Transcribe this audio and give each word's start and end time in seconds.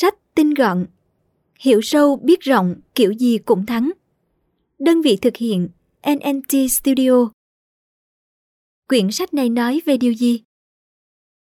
Sách 0.00 0.14
tinh 0.34 0.54
gọn, 0.54 0.86
hiểu 1.60 1.80
sâu 1.82 2.16
biết 2.16 2.40
rộng, 2.40 2.74
kiểu 2.94 3.12
gì 3.12 3.38
cũng 3.38 3.66
thắng. 3.66 3.90
Đơn 4.78 5.02
vị 5.02 5.16
thực 5.16 5.36
hiện 5.36 5.68
NNT 6.06 6.70
Studio. 6.70 7.30
Quyển 8.88 9.10
sách 9.10 9.34
này 9.34 9.48
nói 9.48 9.80
về 9.86 9.96
điều 9.96 10.12
gì? 10.12 10.42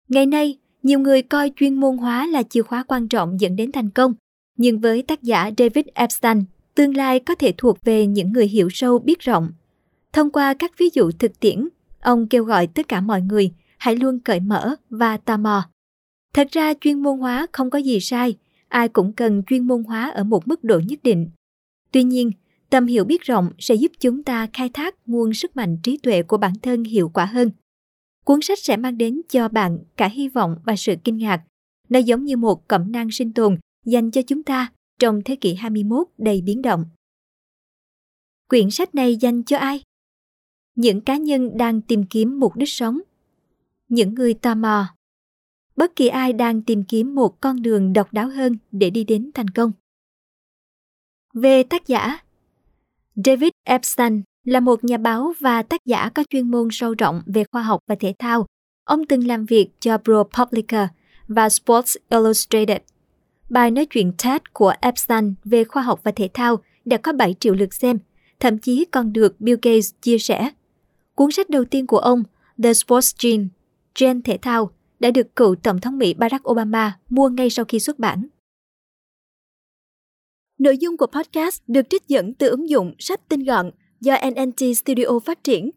Ngày 0.07 0.25
nay, 0.25 0.57
nhiều 0.83 0.99
người 0.99 1.21
coi 1.21 1.51
chuyên 1.55 1.75
môn 1.75 1.97
hóa 1.97 2.27
là 2.27 2.43
chìa 2.43 2.61
khóa 2.61 2.83
quan 2.83 3.07
trọng 3.07 3.39
dẫn 3.39 3.55
đến 3.55 3.71
thành 3.71 3.89
công, 3.89 4.13
nhưng 4.58 4.79
với 4.79 5.02
tác 5.02 5.24
giả 5.24 5.52
David 5.58 5.86
Epstein, 5.94 6.44
tương 6.76 6.97
lai 6.97 7.20
có 7.20 7.36
thể 7.36 7.54
thuộc 7.58 7.78
về 7.86 8.06
những 8.06 8.31
người 8.31 8.47
hiểu 8.47 8.70
sâu 8.72 8.99
biết 8.99 9.20
rộng. 9.20 9.52
Thông 10.13 10.31
qua 10.31 10.54
các 10.54 10.72
ví 10.78 10.90
dụ 10.94 11.12
thực 11.12 11.40
tiễn, 11.40 11.68
ông 11.99 12.28
kêu 12.28 12.44
gọi 12.44 12.68
tất 12.68 12.88
cả 12.88 13.02
mọi 13.02 13.22
người 13.22 13.52
hãy 13.78 13.96
luôn 13.96 14.20
cởi 14.20 14.40
mở 14.40 14.76
và 14.90 15.18
tò 15.18 15.38
mò. 15.38 15.70
Thật 16.34 16.48
ra 16.52 16.73
chuyên 16.81 17.03
môn 17.03 17.20
hóa 17.20 17.48
không 17.52 17.70
có 17.70 17.79
gì 17.79 17.99
sai, 17.99 18.38
ai 18.67 18.89
cũng 18.89 19.13
cần 19.13 19.43
chuyên 19.48 19.67
môn 19.67 19.84
hóa 19.84 20.09
ở 20.09 20.23
một 20.23 20.48
mức 20.48 20.63
độ 20.63 20.80
nhất 20.80 20.99
định. 21.03 21.30
Tuy 21.91 22.03
nhiên, 22.03 22.31
tầm 22.70 22.85
hiểu 22.85 23.05
biết 23.05 23.22
rộng 23.22 23.52
sẽ 23.59 23.76
giúp 23.76 23.91
chúng 23.99 24.23
ta 24.23 24.48
khai 24.53 24.70
thác 24.70 24.95
nguồn 25.05 25.34
sức 25.34 25.55
mạnh 25.55 25.77
trí 25.84 25.98
tuệ 25.98 26.23
của 26.23 26.38
bản 26.38 26.53
thân 26.62 26.84
hiệu 26.84 27.09
quả 27.09 27.25
hơn. 27.25 27.52
Cuốn 28.25 28.41
sách 28.41 28.59
sẽ 28.59 28.77
mang 28.77 28.98
đến 28.98 29.22
cho 29.30 29.48
bạn 29.48 29.80
cả 29.98 30.08
hy 30.08 30.30
vọng 30.30 30.55
và 30.66 30.75
sự 30.75 30.95
kinh 31.03 31.17
ngạc. 31.17 31.44
Nó 31.89 31.99
giống 31.99 32.25
như 32.25 32.38
một 32.38 32.67
cẩm 32.67 32.91
nang 32.91 33.11
sinh 33.11 33.34
tồn 33.34 33.58
dành 33.86 34.11
cho 34.11 34.22
chúng 34.22 34.44
ta 34.44 34.72
trong 35.00 35.22
thế 35.25 35.36
kỷ 35.36 35.53
21 35.53 36.08
đầy 36.17 36.41
biến 36.41 36.61
động. 36.61 36.86
Quyển 38.50 38.72
sách 38.72 38.95
này 38.95 39.16
dành 39.16 39.44
cho 39.44 39.58
ai? 39.58 39.84
Những 40.75 41.02
cá 41.02 41.17
nhân 41.17 41.58
đang 41.58 41.81
tìm 41.81 42.03
kiếm 42.03 42.39
mục 42.39 42.55
đích 42.55 42.70
sống. 42.70 43.00
Những 43.89 44.13
người 44.13 44.34
tò 44.34 44.55
mò. 44.55 44.88
Bất 45.81 45.95
kỳ 45.95 46.08
ai 46.08 46.34
đang 46.34 46.62
tìm 46.62 46.84
kiếm 46.84 47.16
một 47.16 47.41
con 47.41 47.62
đường 47.62 47.94
độc 47.94 48.13
đáo 48.13 48.30
hơn 48.30 48.58
để 48.72 48.89
đi 48.89 49.03
đến 49.03 49.31
thành 49.34 49.48
công. 49.48 49.72
Về 51.34 51.63
tác 51.63 51.88
giả 51.88 52.19
David 53.25 53.50
Epstein 53.64 54.22
là 54.44 54.59
một 54.59 54.83
nhà 54.83 54.97
báo 54.97 55.33
và 55.39 55.64
tác 55.64 55.86
giả 55.86 56.09
có 56.09 56.23
chuyên 56.30 56.52
môn 56.52 56.67
sâu 56.72 56.94
rộng 56.97 57.22
về 57.25 57.44
khoa 57.52 57.61
học 57.61 57.80
và 57.88 57.95
thể 58.00 58.14
thao. 58.19 58.45
Ông 58.83 59.06
từng 59.06 59.28
làm 59.28 59.45
việc 59.45 59.69
cho 59.80 59.97
ProPublica 59.97 60.88
và 61.28 61.50
Sports 61.50 61.95
Illustrated. 62.09 62.81
Bài 63.50 63.72
nói 63.72 63.86
chuyện 63.86 64.13
TED 64.23 64.41
của 64.53 64.73
Epstein 64.81 65.34
về 65.44 65.63
khoa 65.63 65.84
học 65.84 66.00
và 66.03 66.11
thể 66.11 66.30
thao 66.34 66.59
đã 66.86 66.97
có 66.97 67.13
7 67.13 67.36
triệu 67.39 67.53
lượt 67.53 67.73
xem, 67.73 68.00
thậm 68.39 68.58
chí 68.58 68.86
còn 68.91 69.13
được 69.13 69.41
Bill 69.41 69.59
Gates 69.61 69.91
chia 70.02 70.17
sẻ. 70.17 70.50
Cuốn 71.16 71.31
sách 71.31 71.50
đầu 71.50 71.66
tiên 71.66 71.88
của 71.88 72.00
ông, 72.00 72.23
The 72.63 72.73
Sports 72.73 73.16
Gene, 73.23 73.44
Gen 74.00 74.22
thể 74.22 74.38
thao, 74.41 74.72
đã 75.02 75.11
được 75.11 75.35
cựu 75.35 75.55
Tổng 75.55 75.81
thống 75.81 75.97
Mỹ 75.97 76.13
Barack 76.13 76.49
Obama 76.49 76.99
mua 77.09 77.30
ngay 77.30 77.49
sau 77.49 77.66
khi 77.66 77.80
xuất 77.80 77.99
bản. 77.99 78.27
Nội 80.57 80.77
dung 80.77 80.97
của 80.97 81.07
podcast 81.07 81.61
được 81.67 81.89
trích 81.89 82.07
dẫn 82.07 82.33
từ 82.33 82.49
ứng 82.49 82.69
dụng 82.69 82.95
sách 82.99 83.29
tin 83.29 83.44
gọn 83.44 83.72
do 83.99 84.17
NNT 84.29 84.77
Studio 84.77 85.19
phát 85.25 85.44
triển. 85.44 85.69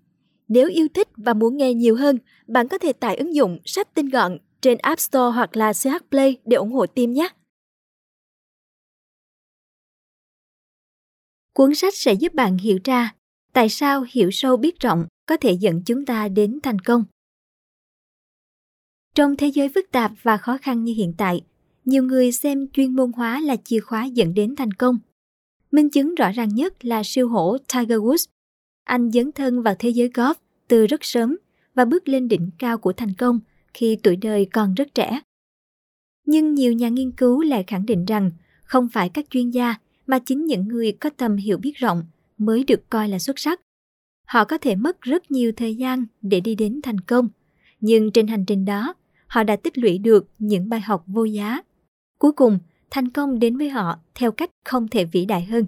Nếu 0.48 0.68
yêu 0.68 0.88
thích 0.94 1.08
và 1.16 1.34
muốn 1.34 1.56
nghe 1.56 1.74
nhiều 1.74 1.96
hơn, 1.96 2.18
bạn 2.46 2.68
có 2.68 2.78
thể 2.78 2.92
tải 2.92 3.16
ứng 3.16 3.34
dụng 3.34 3.58
sách 3.64 3.94
tin 3.94 4.08
gọn 4.08 4.38
trên 4.60 4.78
App 4.78 5.00
Store 5.00 5.34
hoặc 5.34 5.56
là 5.56 5.72
CH 5.72 6.10
Play 6.10 6.36
để 6.44 6.56
ủng 6.56 6.72
hộ 6.72 6.86
team 6.86 7.12
nhé. 7.12 7.28
Cuốn 11.52 11.74
sách 11.74 11.94
sẽ 11.96 12.12
giúp 12.12 12.34
bạn 12.34 12.58
hiểu 12.58 12.78
ra 12.84 13.14
tại 13.52 13.68
sao 13.68 14.04
hiểu 14.10 14.30
sâu 14.32 14.56
biết 14.56 14.80
rộng 14.80 15.06
có 15.26 15.36
thể 15.36 15.52
dẫn 15.52 15.82
chúng 15.86 16.06
ta 16.06 16.28
đến 16.28 16.58
thành 16.62 16.78
công. 16.78 17.04
Trong 19.14 19.36
thế 19.36 19.46
giới 19.46 19.68
phức 19.68 19.90
tạp 19.92 20.12
và 20.22 20.36
khó 20.36 20.58
khăn 20.62 20.84
như 20.84 20.94
hiện 20.94 21.12
tại, 21.18 21.40
nhiều 21.84 22.02
người 22.02 22.32
xem 22.32 22.68
chuyên 22.72 22.96
môn 22.96 23.12
hóa 23.12 23.40
là 23.40 23.56
chìa 23.64 23.80
khóa 23.80 24.04
dẫn 24.04 24.34
đến 24.34 24.56
thành 24.56 24.72
công. 24.72 24.98
Minh 25.70 25.90
chứng 25.90 26.14
rõ 26.14 26.32
ràng 26.32 26.48
nhất 26.48 26.84
là 26.84 27.02
siêu 27.04 27.28
hổ 27.28 27.56
Tiger 27.58 27.98
Woods. 27.98 28.26
Anh 28.84 29.10
dấn 29.10 29.32
thân 29.32 29.62
vào 29.62 29.74
thế 29.78 29.88
giới 29.88 30.08
golf 30.08 30.34
từ 30.68 30.86
rất 30.86 31.04
sớm 31.04 31.36
và 31.74 31.84
bước 31.84 32.08
lên 32.08 32.28
đỉnh 32.28 32.50
cao 32.58 32.78
của 32.78 32.92
thành 32.92 33.14
công 33.14 33.40
khi 33.74 33.96
tuổi 34.02 34.16
đời 34.16 34.46
còn 34.52 34.74
rất 34.74 34.94
trẻ. 34.94 35.20
Nhưng 36.26 36.54
nhiều 36.54 36.72
nhà 36.72 36.88
nghiên 36.88 37.12
cứu 37.12 37.42
lại 37.42 37.64
khẳng 37.66 37.86
định 37.86 38.04
rằng 38.04 38.30
không 38.64 38.88
phải 38.88 39.08
các 39.08 39.26
chuyên 39.30 39.50
gia 39.50 39.74
mà 40.06 40.18
chính 40.18 40.46
những 40.46 40.68
người 40.68 40.92
có 40.92 41.10
tầm 41.10 41.36
hiểu 41.36 41.58
biết 41.58 41.76
rộng 41.76 42.04
mới 42.38 42.64
được 42.64 42.90
coi 42.90 43.08
là 43.08 43.18
xuất 43.18 43.38
sắc. 43.38 43.60
Họ 44.26 44.44
có 44.44 44.58
thể 44.58 44.76
mất 44.76 45.00
rất 45.00 45.30
nhiều 45.30 45.52
thời 45.56 45.74
gian 45.74 46.04
để 46.22 46.40
đi 46.40 46.54
đến 46.54 46.80
thành 46.82 47.00
công, 47.00 47.28
nhưng 47.80 48.10
trên 48.10 48.26
hành 48.26 48.44
trình 48.44 48.64
đó, 48.64 48.94
họ 49.34 49.42
đã 49.44 49.56
tích 49.56 49.78
lũy 49.78 49.98
được 49.98 50.28
những 50.38 50.68
bài 50.68 50.80
học 50.80 51.04
vô 51.06 51.24
giá. 51.24 51.62
Cuối 52.18 52.32
cùng, 52.32 52.58
thành 52.90 53.08
công 53.08 53.38
đến 53.38 53.56
với 53.56 53.68
họ 53.68 53.98
theo 54.14 54.32
cách 54.32 54.50
không 54.64 54.88
thể 54.88 55.04
vĩ 55.04 55.24
đại 55.24 55.44
hơn. 55.44 55.66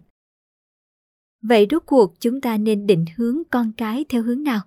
Vậy 1.42 1.66
rốt 1.70 1.82
cuộc 1.86 2.20
chúng 2.20 2.40
ta 2.40 2.56
nên 2.56 2.86
định 2.86 3.04
hướng 3.16 3.42
con 3.50 3.72
cái 3.76 4.04
theo 4.08 4.22
hướng 4.22 4.42
nào? 4.42 4.60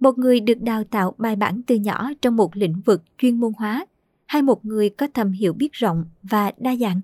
Một 0.00 0.18
người 0.18 0.40
được 0.40 0.62
đào 0.62 0.84
tạo 0.84 1.14
bài 1.18 1.36
bản 1.36 1.62
từ 1.66 1.74
nhỏ 1.74 2.10
trong 2.22 2.36
một 2.36 2.56
lĩnh 2.56 2.80
vực 2.84 3.02
chuyên 3.18 3.40
môn 3.40 3.52
hóa 3.56 3.86
hay 4.26 4.42
một 4.42 4.64
người 4.64 4.90
có 4.90 5.06
tầm 5.14 5.32
hiểu 5.32 5.52
biết 5.52 5.72
rộng 5.72 6.04
và 6.22 6.52
đa 6.58 6.76
dạng? 6.76 7.00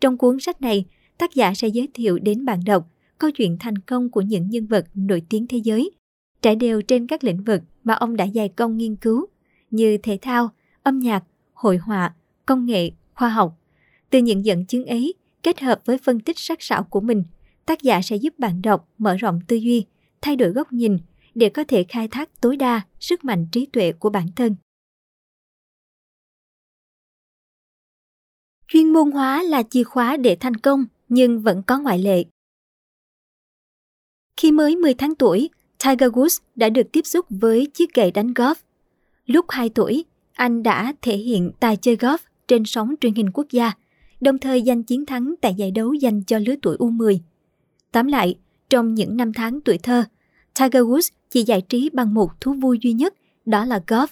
Trong 0.00 0.18
cuốn 0.18 0.40
sách 0.40 0.60
này, 0.60 0.84
tác 1.18 1.34
giả 1.34 1.54
sẽ 1.54 1.68
giới 1.68 1.88
thiệu 1.94 2.18
đến 2.18 2.44
bạn 2.44 2.60
đọc 2.66 2.90
câu 3.18 3.30
chuyện 3.30 3.56
thành 3.60 3.78
công 3.78 4.10
của 4.10 4.20
những 4.20 4.50
nhân 4.50 4.66
vật 4.66 4.86
nổi 4.94 5.22
tiếng 5.28 5.46
thế 5.46 5.58
giới, 5.58 5.90
trải 6.42 6.56
đều 6.56 6.82
trên 6.82 7.06
các 7.06 7.24
lĩnh 7.24 7.44
vực 7.44 7.62
mà 7.84 7.94
ông 7.94 8.16
đã 8.16 8.26
dày 8.34 8.48
công 8.48 8.76
nghiên 8.76 8.96
cứu 8.96 9.26
như 9.70 9.98
thể 10.02 10.18
thao, 10.22 10.50
âm 10.82 10.98
nhạc, 10.98 11.24
hội 11.54 11.76
họa, 11.76 12.14
công 12.46 12.66
nghệ, 12.66 12.90
khoa 13.14 13.28
học. 13.28 13.58
Từ 14.10 14.18
những 14.18 14.44
dẫn 14.44 14.66
chứng 14.66 14.86
ấy, 14.86 15.14
kết 15.42 15.60
hợp 15.60 15.80
với 15.84 15.98
phân 15.98 16.20
tích 16.20 16.38
sắc 16.38 16.62
sảo 16.62 16.84
của 16.84 17.00
mình, 17.00 17.24
tác 17.66 17.82
giả 17.82 18.02
sẽ 18.02 18.16
giúp 18.16 18.38
bạn 18.38 18.62
đọc 18.62 18.88
mở 18.98 19.16
rộng 19.16 19.40
tư 19.48 19.56
duy, 19.56 19.84
thay 20.20 20.36
đổi 20.36 20.50
góc 20.50 20.72
nhìn 20.72 20.98
để 21.34 21.48
có 21.48 21.64
thể 21.68 21.84
khai 21.84 22.08
thác 22.08 22.40
tối 22.40 22.56
đa 22.56 22.80
sức 23.00 23.24
mạnh 23.24 23.46
trí 23.52 23.66
tuệ 23.66 23.92
của 23.92 24.10
bản 24.10 24.26
thân. 24.36 24.56
Chuyên 28.68 28.92
môn 28.92 29.10
hóa 29.10 29.42
là 29.42 29.62
chìa 29.62 29.84
khóa 29.84 30.16
để 30.16 30.36
thành 30.40 30.56
công, 30.56 30.84
nhưng 31.08 31.40
vẫn 31.42 31.62
có 31.62 31.78
ngoại 31.78 31.98
lệ. 31.98 32.24
Khi 34.36 34.52
mới 34.52 34.76
10 34.76 34.94
tháng 34.94 35.14
tuổi, 35.14 35.50
Tiger 35.84 36.10
Woods 36.10 36.40
đã 36.56 36.68
được 36.68 36.92
tiếp 36.92 37.06
xúc 37.06 37.26
với 37.30 37.66
chiếc 37.74 37.94
gậy 37.94 38.10
đánh 38.10 38.32
golf. 38.32 38.54
Lúc 39.32 39.46
2 39.48 39.68
tuổi, 39.68 40.04
anh 40.32 40.62
đã 40.62 40.92
thể 41.02 41.16
hiện 41.16 41.50
tài 41.60 41.76
chơi 41.76 41.96
golf 41.96 42.18
trên 42.48 42.64
sóng 42.64 42.94
truyền 43.00 43.14
hình 43.14 43.30
quốc 43.30 43.46
gia, 43.50 43.72
đồng 44.20 44.38
thời 44.38 44.62
giành 44.66 44.82
chiến 44.82 45.06
thắng 45.06 45.34
tại 45.40 45.54
giải 45.54 45.70
đấu 45.70 45.92
dành 45.92 46.22
cho 46.22 46.38
lứa 46.38 46.54
tuổi 46.62 46.76
U10. 46.76 47.18
Tóm 47.92 48.06
lại, 48.06 48.38
trong 48.70 48.94
những 48.94 49.16
năm 49.16 49.32
tháng 49.32 49.60
tuổi 49.60 49.78
thơ, 49.78 50.04
Tiger 50.58 50.82
Woods 50.82 51.10
chỉ 51.30 51.42
giải 51.42 51.60
trí 51.60 51.90
bằng 51.92 52.14
một 52.14 52.40
thú 52.40 52.52
vui 52.52 52.78
duy 52.82 52.92
nhất, 52.92 53.14
đó 53.46 53.64
là 53.64 53.82
golf. 53.86 54.06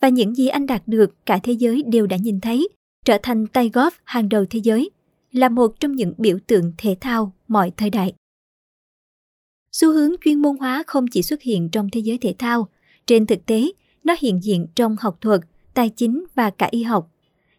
Và 0.00 0.08
những 0.08 0.34
gì 0.34 0.48
anh 0.48 0.66
đạt 0.66 0.82
được 0.86 1.26
cả 1.26 1.38
thế 1.42 1.52
giới 1.52 1.82
đều 1.86 2.06
đã 2.06 2.16
nhìn 2.16 2.40
thấy, 2.40 2.68
trở 3.04 3.18
thành 3.22 3.46
tay 3.46 3.70
golf 3.70 3.90
hàng 4.04 4.28
đầu 4.28 4.44
thế 4.50 4.60
giới, 4.62 4.90
là 5.32 5.48
một 5.48 5.80
trong 5.80 5.92
những 5.92 6.12
biểu 6.18 6.38
tượng 6.46 6.72
thể 6.78 6.96
thao 7.00 7.32
mọi 7.48 7.72
thời 7.76 7.90
đại. 7.90 8.12
Xu 9.72 9.92
hướng 9.92 10.12
chuyên 10.24 10.42
môn 10.42 10.56
hóa 10.56 10.82
không 10.86 11.06
chỉ 11.06 11.22
xuất 11.22 11.42
hiện 11.42 11.68
trong 11.72 11.88
thế 11.92 12.00
giới 12.00 12.18
thể 12.18 12.34
thao, 12.38 12.68
trên 13.06 13.26
thực 13.26 13.46
tế, 13.46 13.72
nó 14.08 14.14
hiện 14.18 14.42
diện 14.42 14.66
trong 14.74 14.96
học 15.00 15.18
thuật, 15.20 15.40
tài 15.74 15.90
chính 15.90 16.24
và 16.34 16.50
cả 16.50 16.68
y 16.70 16.82
học. 16.82 17.10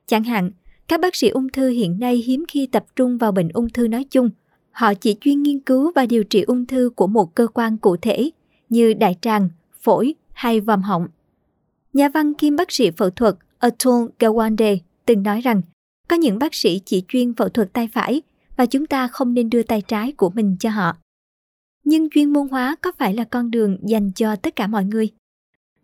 Chẳng 0.06 0.24
hạn, 0.24 0.52
các 0.88 1.00
bác 1.00 1.16
sĩ 1.16 1.30
ung 1.30 1.50
thư 1.50 1.70
hiện 1.70 2.00
nay 2.00 2.16
hiếm 2.16 2.46
khi 2.48 2.68
tập 2.68 2.86
trung 2.96 3.18
vào 3.18 3.32
bệnh 3.32 3.50
ung 3.50 3.70
thư 3.70 3.88
nói 3.88 4.04
chung. 4.04 4.30
Họ 4.72 4.94
chỉ 4.94 5.16
chuyên 5.22 5.44
nghiên 5.44 5.60
cứu 5.60 5.92
và 5.96 6.06
điều 6.06 6.24
trị 6.24 6.42
ung 6.42 6.66
thư 6.66 6.90
của 6.96 7.08
một 7.08 7.36
cơ 7.36 7.48
quan 7.48 7.78
cụ 7.78 7.98
thể 7.98 8.30
như 8.70 8.94
đại 8.94 9.16
tràng, 9.22 9.50
phổi 9.82 10.16
hay 10.34 10.60
vòm 10.60 10.82
họng. 10.82 11.08
Nhà 11.94 12.10
văn 12.10 12.34
kiêm 12.34 12.56
bác 12.56 12.72
sĩ 12.72 12.92
phẫu 12.92 13.10
thuật 13.10 13.36
Atul 13.60 14.10
Gawande 14.20 14.78
từng 15.06 15.24
nói 15.24 15.42
rằng 15.42 15.62
có 16.08 16.16
những 16.16 16.40
bác 16.40 16.56
sĩ 16.56 16.82
chỉ 16.86 17.04
chuyên 17.08 17.34
phẫu 17.34 17.50
thuật 17.50 17.74
tay 17.74 17.90
phải 17.94 18.22
và 18.58 18.66
chúng 18.66 18.86
ta 18.86 19.08
không 19.08 19.34
nên 19.34 19.50
đưa 19.50 19.64
tay 19.64 19.82
trái 19.82 20.12
của 20.12 20.30
mình 20.30 20.56
cho 20.60 20.70
họ. 20.70 20.98
Nhưng 21.84 22.10
chuyên 22.10 22.34
môn 22.34 22.48
hóa 22.48 22.76
có 22.82 22.92
phải 22.98 23.14
là 23.14 23.24
con 23.24 23.52
đường 23.52 23.78
dành 23.84 24.12
cho 24.12 24.36
tất 24.36 24.56
cả 24.56 24.68
mọi 24.68 24.86
người? 24.86 25.10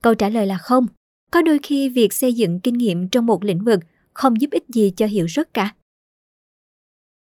Câu 0.01 0.15
trả 0.15 0.29
lời 0.29 0.47
là 0.47 0.57
không. 0.57 0.85
Có 1.31 1.41
đôi 1.41 1.59
khi 1.63 1.89
việc 1.89 2.13
xây 2.13 2.33
dựng 2.33 2.59
kinh 2.59 2.73
nghiệm 2.73 3.09
trong 3.09 3.25
một 3.25 3.43
lĩnh 3.43 3.63
vực 3.63 3.79
không 4.13 4.41
giúp 4.41 4.51
ích 4.51 4.63
gì 4.69 4.93
cho 4.97 5.05
hiệu 5.05 5.27
suất 5.27 5.53
cả. 5.53 5.75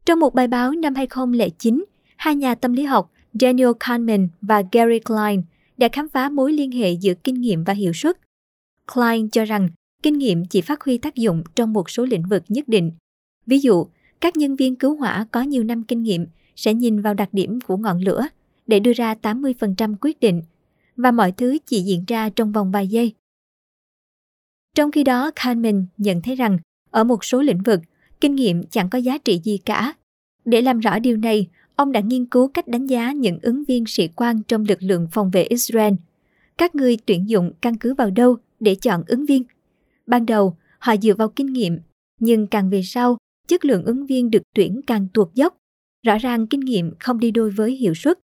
Trong 0.07 0.21
một 0.21 0.35
bài 0.35 0.49
báo 0.49 0.73
năm 0.73 0.95
2009, 0.95 1.85
hai 2.17 2.35
nhà 2.35 2.55
tâm 2.55 2.73
lý 2.73 2.83
học 2.83 3.13
Daniel 3.41 3.71
Kahneman 3.81 4.29
và 4.41 4.63
Gary 4.73 4.99
Klein 4.99 5.43
đã 5.77 5.89
khám 5.93 6.09
phá 6.09 6.29
mối 6.29 6.53
liên 6.53 6.73
hệ 6.73 6.91
giữa 6.91 7.15
kinh 7.15 7.41
nghiệm 7.41 7.65
và 7.65 7.73
hiệu 7.73 7.93
suất. 7.93 8.19
Klein 8.95 9.31
cho 9.31 9.45
rằng 9.45 9.69
kinh 10.03 10.19
nghiệm 10.19 10.45
chỉ 10.45 10.61
phát 10.61 10.83
huy 10.83 10.99
tác 10.99 11.15
dụng 11.15 11.43
trong 11.55 11.73
một 11.73 11.91
số 11.91 12.05
lĩnh 12.05 12.23
vực 12.29 12.43
nhất 12.49 12.69
định. 12.69 12.93
Ví 13.47 13.59
dụ, 13.59 13.87
các 14.21 14.37
nhân 14.37 14.57
viên 14.57 14.77
cứu 14.77 14.97
hỏa 14.97 15.27
có 15.31 15.43
nhiều 15.43 15.65
năm 15.65 15.83
kinh 15.83 16.03
nghiệm 16.03 16.27
sẽ 16.57 16.75
nhìn 16.75 17.01
vào 17.01 17.15
đặc 17.15 17.29
điểm 17.33 17.61
của 17.61 17.77
ngọn 17.77 18.01
lửa 18.01 18.27
để 18.67 18.81
đưa 18.81 18.93
ra 18.93 19.15
80% 19.23 19.95
quyết 20.01 20.21
định 20.21 20.43
và 20.97 21.11
mọi 21.11 21.33
thứ 21.33 21.59
chỉ 21.67 21.81
diễn 21.81 22.05
ra 22.07 22.29
trong 22.29 22.53
vòng 22.53 22.71
vài 22.73 22.89
giây. 22.89 23.15
Trong 24.77 24.91
khi 24.91 25.05
đó, 25.05 25.31
Kahneman 25.35 25.87
nhận 25.97 26.23
thấy 26.23 26.35
rằng 26.35 26.59
Ở 26.91 27.05
một 27.05 27.25
số 27.25 27.43
lĩnh 27.43 27.63
vực, 27.63 27.81
kinh 28.21 28.35
nghiệm 28.35 28.63
chẳng 28.67 28.91
có 28.91 28.99
giá 28.99 29.19
trị 29.19 29.41
gì 29.45 29.59
cả. 29.59 29.95
Để 30.45 30.63
làm 30.63 30.79
rõ 30.79 30.99
điều 30.99 31.17
này, 31.17 31.49
ông 31.77 31.93
đã 31.93 32.01
nghiên 32.01 32.27
cứu 32.27 32.49
cách 32.49 32.69
đánh 32.69 32.87
giá 32.87 33.13
những 33.13 33.39
ứng 33.43 33.65
viên 33.65 33.85
sĩ 33.87 34.09
quan 34.09 34.43
trong 34.43 34.65
lực 34.69 34.83
lượng 34.83 35.09
phòng 35.13 35.31
vệ 35.31 35.43
Israel. 35.43 35.95
Các 36.59 36.75
người 36.75 36.97
tuyển 37.07 37.29
dụng 37.29 37.53
căn 37.61 37.77
cứ 37.77 37.95
vào 37.95 38.11
đâu 38.11 38.37
để 38.61 38.75
chọn 38.75 39.03
ứng 39.07 39.27
viên? 39.27 39.43
Ban 40.07 40.27
đầu, 40.27 40.57
họ 40.79 40.97
dựa 40.97 41.15
vào 41.15 41.29
kinh 41.29 41.53
nghiệm, 41.53 41.79
nhưng 42.21 42.47
càng 42.47 42.71
về 42.71 42.83
sau, 42.85 43.19
chất 43.49 43.65
lượng 43.65 43.85
ứng 43.85 44.07
viên 44.07 44.31
được 44.31 44.43
tuyển 44.55 44.81
càng 44.87 45.09
tuột 45.15 45.35
dốc. 45.35 45.57
Rõ 46.07 46.19
ràng 46.19 46.47
kinh 46.47 46.61
nghiệm 46.61 46.93
không 47.01 47.21
đi 47.21 47.31
đôi 47.31 47.51
với 47.51 47.77
hiệu 47.77 47.95
suất. 47.95 48.19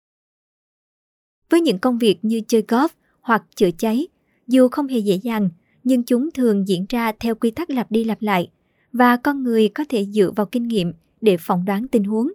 Với 1.50 1.60
những 1.60 1.78
công 1.78 1.98
việc 1.98 2.19
như 2.22 2.40
chơi 2.48 2.62
golf 2.69 2.88
hoặc 3.20 3.44
chữa 3.56 3.70
cháy, 3.78 4.06
dù 4.46 4.69
không 4.69 4.87
hề 4.87 4.98
dễ 4.98 5.14
dàng, 5.14 5.50
nhưng 5.84 6.02
chúng 6.02 6.31
thường 6.31 6.69
diễn 6.69 6.87
ra 6.88 7.12
theo 7.20 7.34
quy 7.34 7.50
tắc 7.50 7.70
lặp 7.70 7.90
đi 7.90 8.04
lặp 8.04 8.22
lại 8.22 8.48
và 8.93 9.16
con 9.16 9.43
người 9.43 9.69
có 9.69 9.84
thể 9.88 10.04
dựa 10.04 10.31
vào 10.37 10.46
kinh 10.46 10.69
nghiệm 10.69 10.93
để 11.20 11.37
phỏng 11.37 11.64
đoán 11.64 11.88
tình 11.88 12.04
huống, 12.04 12.32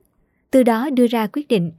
từ 0.51 0.63
đó 0.63 0.89
đưa 0.89 1.07
ra 1.07 1.27
quyết 1.27 1.47
định. 1.47 1.71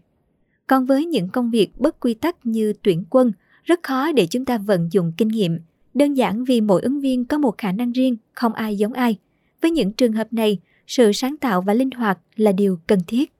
Còn 0.66 0.86
với 0.86 1.06
những 1.06 1.28
công 1.28 1.50
việc 1.50 1.78
bất 1.78 2.00
quy 2.00 2.14
tắc 2.14 2.46
như 2.46 2.72
tuyển 2.82 3.04
quân, 3.10 3.32
rất 3.64 3.82
khó 3.82 4.12
để 4.12 4.26
chúng 4.26 4.44
ta 4.44 4.58
vận 4.58 4.88
dụng 4.92 5.12
kinh 5.16 5.28
nghiệm, 5.28 5.58
đơn 5.94 6.14
giản 6.14 6.44
vì 6.44 6.60
mỗi 6.60 6.82
ứng 6.82 7.00
viên 7.00 7.24
có 7.24 7.38
một 7.38 7.58
khả 7.58 7.72
năng 7.72 7.92
riêng, 7.92 8.16
không 8.32 8.52
ai 8.52 8.76
giống 8.76 8.92
ai. 8.92 9.16
Với 9.60 9.70
những 9.70 9.92
trường 9.92 10.12
hợp 10.12 10.32
này, 10.32 10.58
sự 10.86 11.12
sáng 11.12 11.36
tạo 11.36 11.62
và 11.62 11.74
linh 11.74 11.90
hoạt 11.90 12.18
là 12.36 12.52
điều 12.52 12.78
cần 12.86 12.98
thiết. 13.06 13.31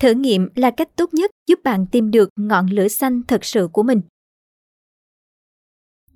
Thử 0.00 0.10
nghiệm 0.12 0.48
là 0.54 0.70
cách 0.70 0.96
tốt 0.96 1.14
nhất 1.14 1.30
giúp 1.46 1.60
bạn 1.64 1.86
tìm 1.86 2.10
được 2.10 2.28
ngọn 2.36 2.66
lửa 2.66 2.88
xanh 2.88 3.22
thật 3.22 3.44
sự 3.44 3.68
của 3.72 3.82
mình. 3.82 4.00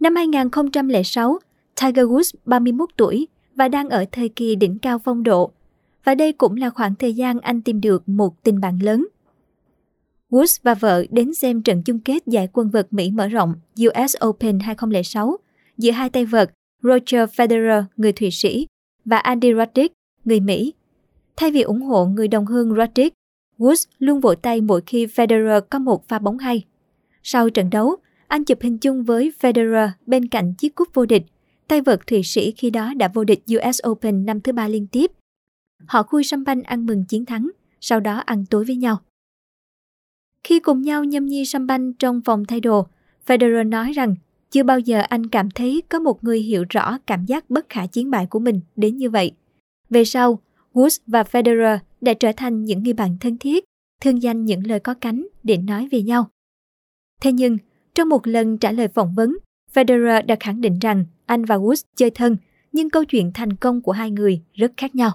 Năm 0.00 0.16
2006, 0.16 1.38
Tiger 1.80 2.06
Woods 2.06 2.34
31 2.44 2.90
tuổi 2.96 3.28
và 3.54 3.68
đang 3.68 3.88
ở 3.88 4.04
thời 4.12 4.28
kỳ 4.28 4.54
đỉnh 4.54 4.78
cao 4.78 4.98
phong 4.98 5.22
độ. 5.22 5.52
Và 6.04 6.14
đây 6.14 6.32
cũng 6.32 6.56
là 6.56 6.70
khoảng 6.70 6.94
thời 6.94 7.14
gian 7.14 7.40
anh 7.40 7.62
tìm 7.62 7.80
được 7.80 8.08
một 8.08 8.42
tình 8.42 8.60
bạn 8.60 8.78
lớn. 8.82 9.06
Woods 10.30 10.58
và 10.62 10.74
vợ 10.74 11.04
đến 11.10 11.34
xem 11.34 11.62
trận 11.62 11.82
chung 11.82 12.00
kết 12.00 12.26
giải 12.26 12.48
quân 12.52 12.70
vợt 12.70 12.92
Mỹ 12.92 13.10
mở 13.10 13.28
rộng 13.28 13.54
US 13.80 14.14
Open 14.24 14.58
2006 14.60 15.36
giữa 15.78 15.90
hai 15.90 16.10
tay 16.10 16.24
vợt 16.24 16.50
Roger 16.82 17.30
Federer, 17.30 17.84
người 17.96 18.12
Thụy 18.12 18.30
Sĩ, 18.30 18.66
và 19.04 19.18
Andy 19.18 19.52
Roddick, 19.54 19.94
người 20.24 20.40
Mỹ. 20.40 20.74
Thay 21.36 21.50
vì 21.50 21.62
ủng 21.62 21.82
hộ 21.82 22.06
người 22.06 22.28
đồng 22.28 22.46
hương 22.46 22.74
Roddick, 22.74 23.14
Woods 23.60 23.86
luôn 23.98 24.20
vỗ 24.20 24.34
tay 24.34 24.60
mỗi 24.60 24.80
khi 24.86 25.06
Federer 25.06 25.60
có 25.60 25.78
một 25.78 26.08
pha 26.08 26.18
bóng 26.18 26.38
hay. 26.38 26.64
Sau 27.22 27.50
trận 27.50 27.70
đấu, 27.70 27.96
anh 28.28 28.44
chụp 28.44 28.58
hình 28.60 28.78
chung 28.78 29.04
với 29.04 29.32
Federer 29.40 29.88
bên 30.06 30.28
cạnh 30.28 30.54
chiếc 30.54 30.74
cúp 30.74 30.88
vô 30.94 31.06
địch. 31.06 31.22
Tay 31.68 31.80
vợt 31.80 32.06
Thụy 32.06 32.22
Sĩ 32.22 32.52
khi 32.52 32.70
đó 32.70 32.94
đã 32.94 33.08
vô 33.14 33.24
địch 33.24 33.42
US 33.56 33.80
Open 33.88 34.26
năm 34.26 34.40
thứ 34.40 34.52
ba 34.52 34.68
liên 34.68 34.86
tiếp. 34.86 35.10
Họ 35.86 36.02
khui 36.02 36.24
sâm 36.24 36.44
banh 36.44 36.62
ăn 36.62 36.86
mừng 36.86 37.04
chiến 37.04 37.24
thắng, 37.24 37.50
sau 37.80 38.00
đó 38.00 38.22
ăn 38.26 38.44
tối 38.50 38.64
với 38.64 38.76
nhau. 38.76 39.00
Khi 40.44 40.60
cùng 40.60 40.82
nhau 40.82 41.04
nhâm 41.04 41.26
nhi 41.26 41.44
sâm 41.44 41.66
banh 41.66 41.92
trong 41.92 42.20
phòng 42.24 42.44
thay 42.44 42.60
đồ, 42.60 42.86
Federer 43.26 43.68
nói 43.68 43.92
rằng 43.92 44.14
chưa 44.50 44.62
bao 44.62 44.78
giờ 44.78 45.00
anh 45.08 45.26
cảm 45.26 45.50
thấy 45.50 45.82
có 45.88 45.98
một 45.98 46.24
người 46.24 46.40
hiểu 46.40 46.64
rõ 46.70 46.98
cảm 47.06 47.26
giác 47.26 47.50
bất 47.50 47.68
khả 47.68 47.86
chiến 47.86 48.10
bại 48.10 48.26
của 48.26 48.38
mình 48.38 48.60
đến 48.76 48.96
như 48.96 49.10
vậy. 49.10 49.32
Về 49.90 50.04
sau, 50.04 50.38
Woods 50.72 50.98
và 51.06 51.22
Federer 51.22 51.78
đã 52.00 52.14
trở 52.14 52.32
thành 52.36 52.64
những 52.64 52.82
người 52.82 52.92
bạn 52.92 53.16
thân 53.20 53.38
thiết, 53.38 53.64
thương 54.00 54.22
danh 54.22 54.44
những 54.44 54.66
lời 54.66 54.80
có 54.80 54.94
cánh 54.94 55.26
để 55.42 55.56
nói 55.56 55.88
về 55.90 56.02
nhau. 56.02 56.30
Thế 57.22 57.32
nhưng, 57.32 57.58
trong 57.94 58.08
một 58.08 58.26
lần 58.26 58.58
trả 58.58 58.72
lời 58.72 58.88
phỏng 58.88 59.14
vấn, 59.14 59.36
Federer 59.74 60.26
đã 60.26 60.36
khẳng 60.40 60.60
định 60.60 60.78
rằng 60.78 61.04
anh 61.26 61.44
và 61.44 61.56
Woods 61.56 61.84
chơi 61.96 62.10
thân, 62.10 62.36
nhưng 62.72 62.90
câu 62.90 63.04
chuyện 63.04 63.30
thành 63.34 63.56
công 63.56 63.80
của 63.80 63.92
hai 63.92 64.10
người 64.10 64.42
rất 64.54 64.72
khác 64.76 64.94
nhau. 64.94 65.10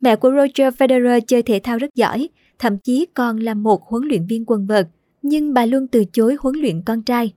Mẹ 0.00 0.16
của 0.16 0.30
Roger 0.30 0.74
Federer 0.74 1.20
chơi 1.26 1.42
thể 1.42 1.60
thao 1.62 1.78
rất 1.78 1.94
giỏi, 1.94 2.28
thậm 2.58 2.78
chí 2.78 3.06
còn 3.14 3.36
là 3.36 3.54
một 3.54 3.84
huấn 3.84 4.04
luyện 4.04 4.26
viên 4.26 4.44
quần 4.46 4.66
vợt, 4.66 4.88
nhưng 5.22 5.54
bà 5.54 5.66
luôn 5.66 5.86
từ 5.86 6.04
chối 6.12 6.36
huấn 6.40 6.54
luyện 6.54 6.82
con 6.82 7.02
trai. 7.02 7.32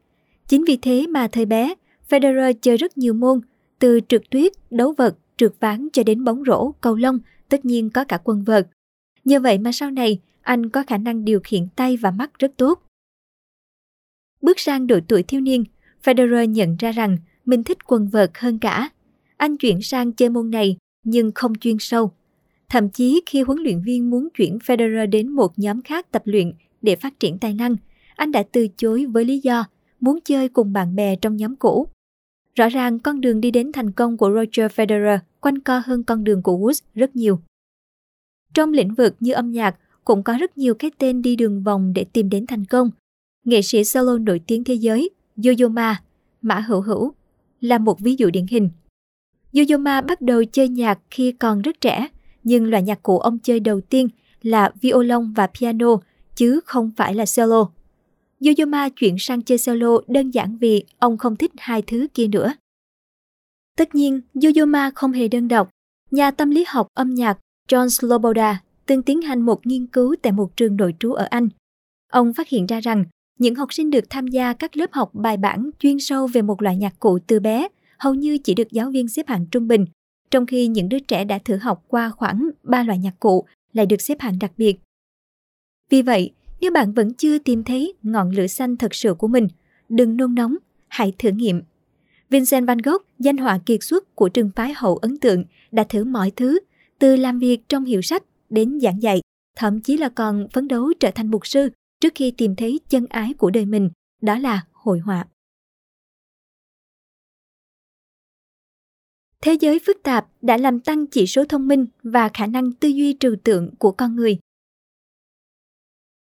Chính 0.47 0.65
vì 0.67 0.77
thế 0.77 1.07
mà 1.07 1.27
thời 1.27 1.45
bé, 1.45 1.73
Federer 2.09 2.53
chơi 2.61 2.77
rất 2.77 2.97
nhiều 2.97 3.13
môn, 3.13 3.41
từ 3.79 3.99
trượt 4.07 4.21
tuyết, 4.29 4.51
đấu 4.69 4.93
vật, 4.97 5.15
trượt 5.37 5.53
ván 5.59 5.87
cho 5.93 6.03
đến 6.03 6.23
bóng 6.23 6.43
rổ, 6.47 6.71
cầu 6.81 6.95
lông, 6.95 7.19
tất 7.53 7.65
nhiên 7.65 7.89
có 7.89 8.03
cả 8.03 8.17
quần 8.23 8.43
vợt. 8.43 8.67
Nhờ 9.25 9.39
vậy 9.39 9.57
mà 9.57 9.71
sau 9.71 9.91
này, 9.91 10.19
anh 10.41 10.69
có 10.69 10.83
khả 10.87 10.97
năng 10.97 11.25
điều 11.25 11.39
khiển 11.43 11.67
tay 11.75 11.97
và 11.97 12.11
mắt 12.11 12.39
rất 12.39 12.51
tốt. 12.57 12.81
Bước 14.41 14.59
sang 14.59 14.87
độ 14.87 14.99
tuổi 15.07 15.23
thiếu 15.23 15.41
niên, 15.41 15.63
Federer 16.03 16.45
nhận 16.45 16.75
ra 16.79 16.91
rằng 16.91 17.17
mình 17.45 17.63
thích 17.63 17.77
quần 17.87 18.07
vợt 18.07 18.31
hơn 18.33 18.59
cả. 18.59 18.89
Anh 19.37 19.57
chuyển 19.57 19.81
sang 19.81 20.11
chơi 20.11 20.29
môn 20.29 20.51
này 20.51 20.77
nhưng 21.03 21.31
không 21.35 21.55
chuyên 21.55 21.77
sâu. 21.79 22.11
Thậm 22.69 22.89
chí 22.89 23.21
khi 23.25 23.41
huấn 23.41 23.57
luyện 23.59 23.81
viên 23.81 24.09
muốn 24.09 24.29
chuyển 24.33 24.57
Federer 24.57 25.09
đến 25.09 25.27
một 25.27 25.59
nhóm 25.59 25.81
khác 25.81 26.11
tập 26.11 26.21
luyện 26.25 26.53
để 26.81 26.95
phát 26.95 27.19
triển 27.19 27.39
tài 27.39 27.53
năng, 27.53 27.75
anh 28.15 28.31
đã 28.31 28.43
từ 28.51 28.67
chối 28.77 29.05
với 29.05 29.25
lý 29.25 29.39
do 29.39 29.65
muốn 29.99 30.19
chơi 30.25 30.49
cùng 30.49 30.73
bạn 30.73 30.95
bè 30.95 31.15
trong 31.15 31.37
nhóm 31.37 31.55
cũ. 31.55 31.87
Rõ 32.55 32.69
ràng 32.69 32.99
con 32.99 33.21
đường 33.21 33.41
đi 33.41 33.51
đến 33.51 33.71
thành 33.71 33.91
công 33.91 34.17
của 34.17 34.29
Roger 34.29 34.71
Federer 34.71 35.17
quanh 35.41 35.59
co 35.59 35.81
hơn 35.85 36.03
con 36.03 36.23
đường 36.23 36.41
của 36.41 36.57
Woods 36.57 36.81
rất 36.95 37.15
nhiều. 37.15 37.39
Trong 38.53 38.73
lĩnh 38.73 38.93
vực 38.93 39.15
như 39.19 39.33
âm 39.33 39.51
nhạc, 39.51 39.75
cũng 40.03 40.23
có 40.23 40.37
rất 40.39 40.57
nhiều 40.57 40.73
cái 40.73 40.91
tên 40.97 41.21
đi 41.21 41.35
đường 41.35 41.63
vòng 41.63 41.93
để 41.93 42.05
tìm 42.13 42.29
đến 42.29 42.47
thành 42.47 42.65
công. 42.65 42.91
Nghệ 43.45 43.61
sĩ 43.61 43.83
solo 43.83 44.17
nổi 44.17 44.41
tiếng 44.47 44.63
thế 44.63 44.73
giới 44.73 45.09
Yo-Yo 45.37 45.69
Ma, 45.69 46.01
Mã 46.41 46.59
Hữu 46.59 46.81
Hữu, 46.81 47.13
là 47.61 47.77
một 47.77 47.99
ví 47.99 48.15
dụ 48.15 48.29
điển 48.29 48.45
hình. 48.49 48.69
Yo-Yo 49.53 49.79
Ma 49.79 50.01
bắt 50.01 50.21
đầu 50.21 50.43
chơi 50.45 50.69
nhạc 50.69 50.99
khi 51.11 51.31
còn 51.31 51.61
rất 51.61 51.81
trẻ, 51.81 52.07
nhưng 52.43 52.69
loại 52.69 52.83
nhạc 52.83 53.03
cụ 53.03 53.19
ông 53.19 53.39
chơi 53.39 53.59
đầu 53.59 53.81
tiên 53.81 54.07
là 54.41 54.71
violon 54.81 55.33
và 55.33 55.47
piano, 55.59 55.97
chứ 56.35 56.59
không 56.65 56.91
phải 56.97 57.15
là 57.15 57.25
solo. 57.25 57.69
Yoyoma 58.45 58.89
chuyển 58.89 59.15
sang 59.19 59.41
chơi 59.41 59.57
solo 59.57 59.97
đơn 60.07 60.31
giản 60.31 60.57
vì 60.57 60.83
ông 60.99 61.17
không 61.17 61.35
thích 61.35 61.51
hai 61.57 61.81
thứ 61.81 62.07
kia 62.13 62.27
nữa. 62.27 62.53
Tất 63.77 63.95
nhiên, 63.95 64.21
Yoyoma 64.43 64.91
không 64.95 65.11
hề 65.11 65.27
đơn 65.27 65.47
độc. 65.47 65.69
Nhà 66.11 66.31
tâm 66.31 66.49
lý 66.49 66.63
học 66.67 66.87
âm 66.93 67.13
nhạc 67.13 67.37
John 67.69 67.89
Sloboda 67.89 68.63
từng 68.85 69.03
tiến 69.03 69.21
hành 69.21 69.41
một 69.41 69.67
nghiên 69.67 69.87
cứu 69.87 70.15
tại 70.21 70.33
một 70.33 70.57
trường 70.57 70.77
nội 70.77 70.95
trú 70.99 71.13
ở 71.13 71.27
Anh. 71.29 71.49
Ông 72.11 72.33
phát 72.33 72.49
hiện 72.49 72.65
ra 72.65 72.79
rằng 72.79 73.05
những 73.39 73.55
học 73.55 73.73
sinh 73.73 73.89
được 73.89 74.03
tham 74.09 74.27
gia 74.27 74.53
các 74.53 74.77
lớp 74.77 74.91
học 74.91 75.09
bài 75.13 75.37
bản 75.37 75.69
chuyên 75.79 75.99
sâu 75.99 76.27
về 76.27 76.41
một 76.41 76.61
loại 76.61 76.77
nhạc 76.77 76.99
cụ 76.99 77.19
từ 77.27 77.39
bé 77.39 77.67
hầu 77.99 78.13
như 78.13 78.37
chỉ 78.37 78.53
được 78.53 78.71
giáo 78.71 78.91
viên 78.91 79.07
xếp 79.07 79.27
hạng 79.27 79.45
trung 79.51 79.67
bình, 79.67 79.85
trong 80.31 80.45
khi 80.45 80.67
những 80.67 80.89
đứa 80.89 80.99
trẻ 80.99 81.25
đã 81.25 81.39
thử 81.45 81.57
học 81.57 81.83
qua 81.87 82.09
khoảng 82.09 82.49
3 82.63 82.83
loại 82.83 82.97
nhạc 82.97 83.19
cụ 83.19 83.45
lại 83.73 83.85
được 83.85 84.01
xếp 84.01 84.17
hạng 84.19 84.39
đặc 84.39 84.51
biệt. 84.57 84.79
Vì 85.89 86.01
vậy, 86.01 86.31
nếu 86.63 86.71
bạn 86.71 86.93
vẫn 86.93 87.13
chưa 87.13 87.37
tìm 87.37 87.63
thấy 87.63 87.93
ngọn 88.03 88.29
lửa 88.29 88.47
xanh 88.47 88.77
thật 88.77 88.95
sự 88.95 89.13
của 89.13 89.27
mình, 89.27 89.47
đừng 89.89 90.17
nôn 90.17 90.35
nóng, 90.35 90.55
hãy 90.87 91.13
thử 91.17 91.29
nghiệm. 91.29 91.61
Vincent 92.29 92.67
van 92.67 92.77
Gogh, 92.77 93.01
danh 93.19 93.37
họa 93.37 93.59
kiệt 93.65 93.83
xuất 93.83 94.15
của 94.15 94.29
trường 94.29 94.51
phái 94.55 94.73
hậu 94.75 94.97
ấn 94.97 95.17
tượng, 95.17 95.43
đã 95.71 95.83
thử 95.83 96.03
mọi 96.03 96.31
thứ, 96.31 96.59
từ 96.99 97.15
làm 97.15 97.39
việc 97.39 97.69
trong 97.69 97.85
hiệu 97.85 98.01
sách 98.01 98.23
đến 98.49 98.79
giảng 98.79 99.01
dạy, 99.01 99.21
thậm 99.57 99.81
chí 99.81 99.97
là 99.97 100.09
còn 100.09 100.47
phấn 100.53 100.67
đấu 100.67 100.93
trở 100.99 101.11
thành 101.15 101.31
mục 101.31 101.47
sư 101.47 101.69
trước 102.01 102.13
khi 102.15 102.31
tìm 102.31 102.55
thấy 102.55 102.79
chân 102.89 103.05
ái 103.09 103.33
của 103.33 103.49
đời 103.49 103.65
mình, 103.65 103.89
đó 104.21 104.37
là 104.37 104.61
hội 104.71 104.99
họa. 104.99 105.27
Thế 109.41 109.53
giới 109.53 109.79
phức 109.85 110.03
tạp 110.03 110.27
đã 110.41 110.57
làm 110.57 110.79
tăng 110.79 111.07
chỉ 111.07 111.27
số 111.27 111.45
thông 111.45 111.67
minh 111.67 111.85
và 112.03 112.29
khả 112.33 112.47
năng 112.47 112.71
tư 112.71 112.87
duy 112.87 113.17
trừu 113.19 113.35
tượng 113.43 113.75
của 113.75 113.91
con 113.91 114.15
người. 114.15 114.37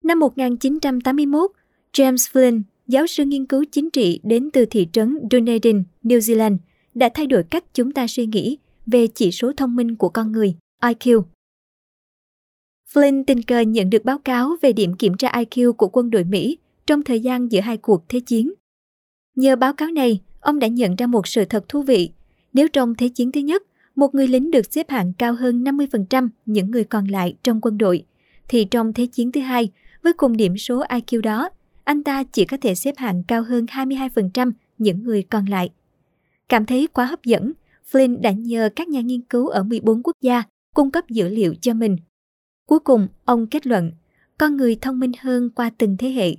Năm 0.05 0.19
1981, 0.19 1.51
James 1.93 2.15
Flynn, 2.15 2.61
giáo 2.87 3.07
sư 3.07 3.25
nghiên 3.25 3.45
cứu 3.45 3.63
chính 3.71 3.89
trị 3.89 4.19
đến 4.23 4.49
từ 4.53 4.65
thị 4.65 4.87
trấn 4.93 5.17
Dunedin, 5.31 5.83
New 6.03 6.19
Zealand, 6.19 6.57
đã 6.93 7.09
thay 7.13 7.27
đổi 7.27 7.43
cách 7.43 7.63
chúng 7.73 7.91
ta 7.91 8.07
suy 8.07 8.25
nghĩ 8.25 8.57
về 8.85 9.07
chỉ 9.07 9.31
số 9.31 9.51
thông 9.57 9.75
minh 9.75 9.95
của 9.95 10.09
con 10.09 10.31
người, 10.31 10.55
IQ. 10.81 11.23
Flynn 12.93 13.23
tình 13.27 13.41
cờ 13.41 13.59
nhận 13.59 13.89
được 13.89 14.05
báo 14.05 14.17
cáo 14.17 14.55
về 14.61 14.73
điểm 14.73 14.93
kiểm 14.93 15.17
tra 15.17 15.31
IQ 15.31 15.73
của 15.73 15.87
quân 15.87 16.09
đội 16.09 16.23
Mỹ 16.23 16.57
trong 16.87 17.03
thời 17.03 17.19
gian 17.19 17.51
giữa 17.51 17.61
hai 17.61 17.77
cuộc 17.77 18.03
thế 18.09 18.19
chiến. 18.19 18.53
Nhờ 19.35 19.55
báo 19.55 19.73
cáo 19.73 19.91
này, 19.91 20.21
ông 20.39 20.59
đã 20.59 20.67
nhận 20.67 20.95
ra 20.95 21.07
một 21.07 21.27
sự 21.27 21.45
thật 21.45 21.69
thú 21.69 21.81
vị. 21.81 22.09
Nếu 22.53 22.67
trong 22.67 22.95
Thế 22.95 23.09
chiến 23.09 23.31
thứ 23.31 23.41
nhất, 23.41 23.63
một 23.95 24.15
người 24.15 24.27
lính 24.27 24.51
được 24.51 24.73
xếp 24.73 24.89
hạng 24.89 25.13
cao 25.13 25.33
hơn 25.33 25.63
50% 25.63 26.29
những 26.45 26.71
người 26.71 26.83
còn 26.83 27.07
lại 27.07 27.35
trong 27.43 27.61
quân 27.61 27.77
đội, 27.77 28.03
thì 28.47 28.65
trong 28.65 28.93
Thế 28.93 29.05
chiến 29.05 29.31
thứ 29.31 29.41
hai, 29.41 29.71
với 30.05 30.13
cùng 30.13 30.37
điểm 30.37 30.57
số 30.57 30.83
IQ 30.83 31.21
đó, 31.21 31.49
anh 31.83 32.03
ta 32.03 32.23
chỉ 32.23 32.45
có 32.45 32.57
thể 32.61 32.75
xếp 32.75 32.97
hạng 32.97 33.23
cao 33.27 33.43
hơn 33.43 33.65
22% 33.65 34.51
những 34.77 35.03
người 35.03 35.23
còn 35.23 35.45
lại. 35.45 35.69
Cảm 36.49 36.65
thấy 36.65 36.87
quá 36.93 37.05
hấp 37.05 37.23
dẫn, 37.23 37.53
Flynn 37.91 38.21
đã 38.21 38.31
nhờ 38.31 38.69
các 38.75 38.87
nhà 38.87 39.01
nghiên 39.01 39.21
cứu 39.21 39.47
ở 39.47 39.63
14 39.63 40.03
quốc 40.03 40.15
gia 40.21 40.43
cung 40.75 40.91
cấp 40.91 41.09
dữ 41.09 41.29
liệu 41.29 41.55
cho 41.61 41.73
mình 41.73 41.97
Cuối 42.67 42.79
cùng, 42.79 43.07
ông 43.25 43.47
kết 43.47 43.67
luận, 43.67 43.91
con 44.37 44.57
người 44.57 44.75
thông 44.81 44.99
minh 44.99 45.11
hơn 45.19 45.49
qua 45.49 45.69
từng 45.77 45.97
thế 45.99 46.09
hệ. 46.09 46.35